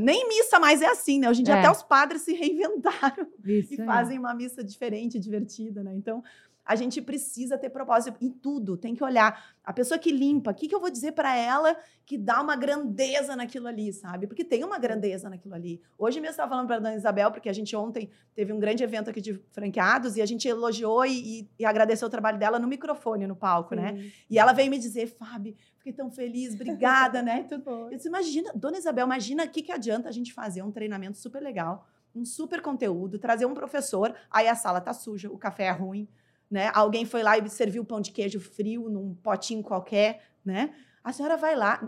[0.00, 1.28] Nem missa mais é assim, né?
[1.28, 1.58] Hoje em dia é.
[1.58, 5.92] até os padres se reinventaram Isso, e fazem uma missa diferente, divertida, né?
[5.92, 6.22] Então,
[6.64, 9.54] a gente precisa ter propósito em tudo, tem que olhar.
[9.62, 12.56] A pessoa que limpa, o que, que eu vou dizer para ela que dá uma
[12.56, 14.26] grandeza naquilo ali, sabe?
[14.26, 15.80] Porque tem uma grandeza naquilo ali.
[15.98, 18.82] Hoje mesmo estava falando para a dona Isabel, porque a gente ontem teve um grande
[18.82, 22.66] evento aqui de franqueados e a gente elogiou e, e, agradeceu o trabalho dela no
[22.66, 23.92] microfone, no palco, né?
[23.92, 23.98] Sim.
[23.98, 24.12] né?
[24.30, 27.46] E ela veio me dizer, Fábio, fiquei tão feliz, obrigada, né?
[27.66, 31.18] Eu disse, imagina, dona Isabel, imagina o que, que adianta a gente fazer um treinamento
[31.18, 35.64] super legal, um super conteúdo, trazer um professor, aí a sala tá suja, o café
[35.64, 36.08] é ruim,
[36.54, 36.70] né?
[36.72, 40.72] Alguém foi lá e serviu pão de queijo frio num potinho qualquer, né?
[41.02, 41.80] A senhora vai lá,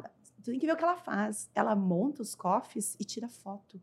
[0.43, 1.49] tem que ver o que ela faz.
[1.55, 3.81] Ela monta os cofres e tira foto.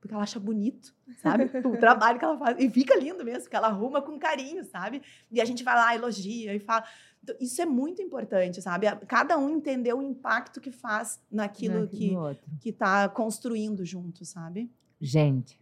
[0.00, 0.92] Porque ela acha bonito,
[1.22, 1.44] sabe?
[1.64, 2.56] o trabalho que ela faz.
[2.58, 5.02] E fica lindo mesmo, porque ela arruma com carinho, sabe?
[5.30, 6.84] E a gente vai lá, elogia e fala.
[7.22, 8.86] Então, isso é muito importante, sabe?
[9.06, 12.12] Cada um entender o impacto que faz naquilo que
[12.64, 14.68] está construindo junto, sabe?
[15.00, 15.59] Gente,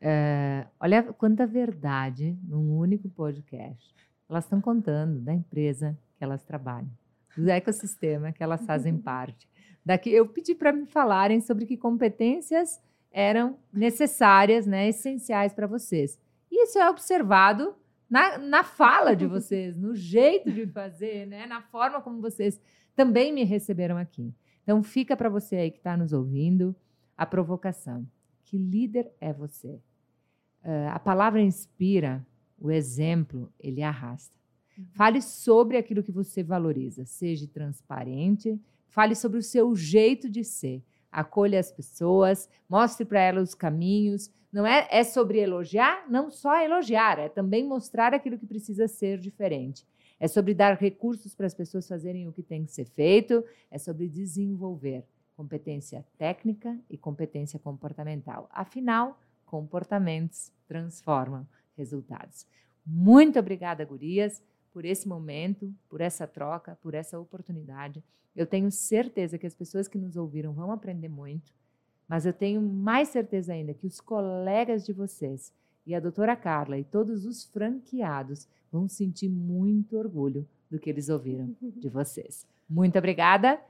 [0.00, 3.94] é, olha quanta verdade num único podcast.
[4.28, 6.90] Elas estão contando da empresa que elas trabalham,
[7.36, 9.48] do ecossistema que elas fazem parte.
[9.84, 12.80] Daqui eu pedi para me falarem sobre que competências
[13.12, 16.18] eram necessárias, né, essenciais para vocês.
[16.50, 17.74] E isso é observado
[18.10, 22.60] na, na fala de vocês, no jeito de fazer, né, na forma como vocês
[22.94, 24.34] também me receberam aqui.
[24.62, 26.74] Então fica para você aí que está nos ouvindo
[27.16, 28.06] a provocação.
[28.46, 29.80] Que líder é você?
[30.64, 32.24] Uh, a palavra inspira,
[32.58, 34.34] o exemplo, ele arrasta.
[34.78, 34.86] Uhum.
[34.92, 37.04] Fale sobre aquilo que você valoriza.
[37.04, 40.80] Seja transparente, fale sobre o seu jeito de ser.
[41.10, 44.30] Acolha as pessoas, mostre para elas os caminhos.
[44.52, 49.18] Não é, é sobre elogiar, não só elogiar, é também mostrar aquilo que precisa ser
[49.18, 49.84] diferente.
[50.20, 53.76] É sobre dar recursos para as pessoas fazerem o que tem que ser feito, é
[53.76, 55.04] sobre desenvolver
[55.36, 58.48] competência técnica e competência comportamental.
[58.50, 62.46] Afinal, comportamentos transformam resultados.
[62.84, 68.02] Muito obrigada, gurias, por esse momento, por essa troca, por essa oportunidade.
[68.34, 71.52] Eu tenho certeza que as pessoas que nos ouviram vão aprender muito,
[72.08, 75.52] mas eu tenho mais certeza ainda que os colegas de vocês
[75.86, 81.08] e a doutora Carla e todos os franqueados vão sentir muito orgulho do que eles
[81.08, 82.46] ouviram de vocês.
[82.68, 83.60] Muito obrigada.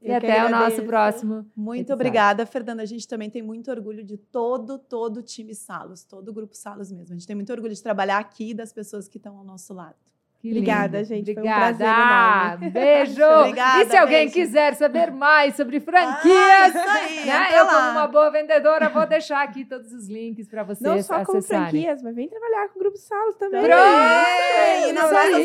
[0.00, 1.46] E até o nosso próximo.
[1.56, 1.94] Muito episódio.
[1.94, 2.82] obrigada, Fernanda.
[2.82, 6.54] A gente também tem muito orgulho de todo, todo o time Salos, todo o grupo
[6.56, 7.14] Salos mesmo.
[7.14, 9.74] A gente tem muito orgulho de trabalhar aqui e das pessoas que estão ao nosso
[9.74, 9.96] lado.
[10.40, 11.08] Que Obrigada, lindo.
[11.08, 11.30] gente.
[11.32, 11.76] Obrigada.
[11.76, 12.70] Foi um prazer enorme.
[12.70, 13.24] Beijo.
[13.40, 14.34] Obrigada, e se alguém beijo.
[14.34, 17.48] quiser saber mais sobre franquias, ah, aí, né?
[17.58, 21.24] eu, como uma boa vendedora, vou deixar aqui todos os links para vocês Não só
[21.24, 23.62] com franquias, mas vem trabalhar com o Grupo Salos também.
[23.62, 24.38] Pronto!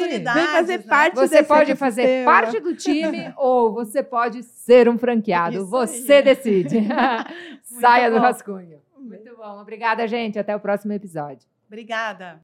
[0.04, 0.44] Unidades.
[0.44, 0.84] Vem fazer né?
[0.88, 5.58] parte Você pode fazer parte do time ou você pode ser um franqueado.
[5.58, 6.22] Isso você aí.
[6.22, 6.88] decide.
[7.64, 8.18] Saia bom.
[8.18, 8.80] do rascunho.
[8.98, 9.60] Muito bom.
[9.60, 10.38] Obrigada, gente.
[10.38, 11.48] Até o próximo episódio.
[11.68, 12.42] Obrigada.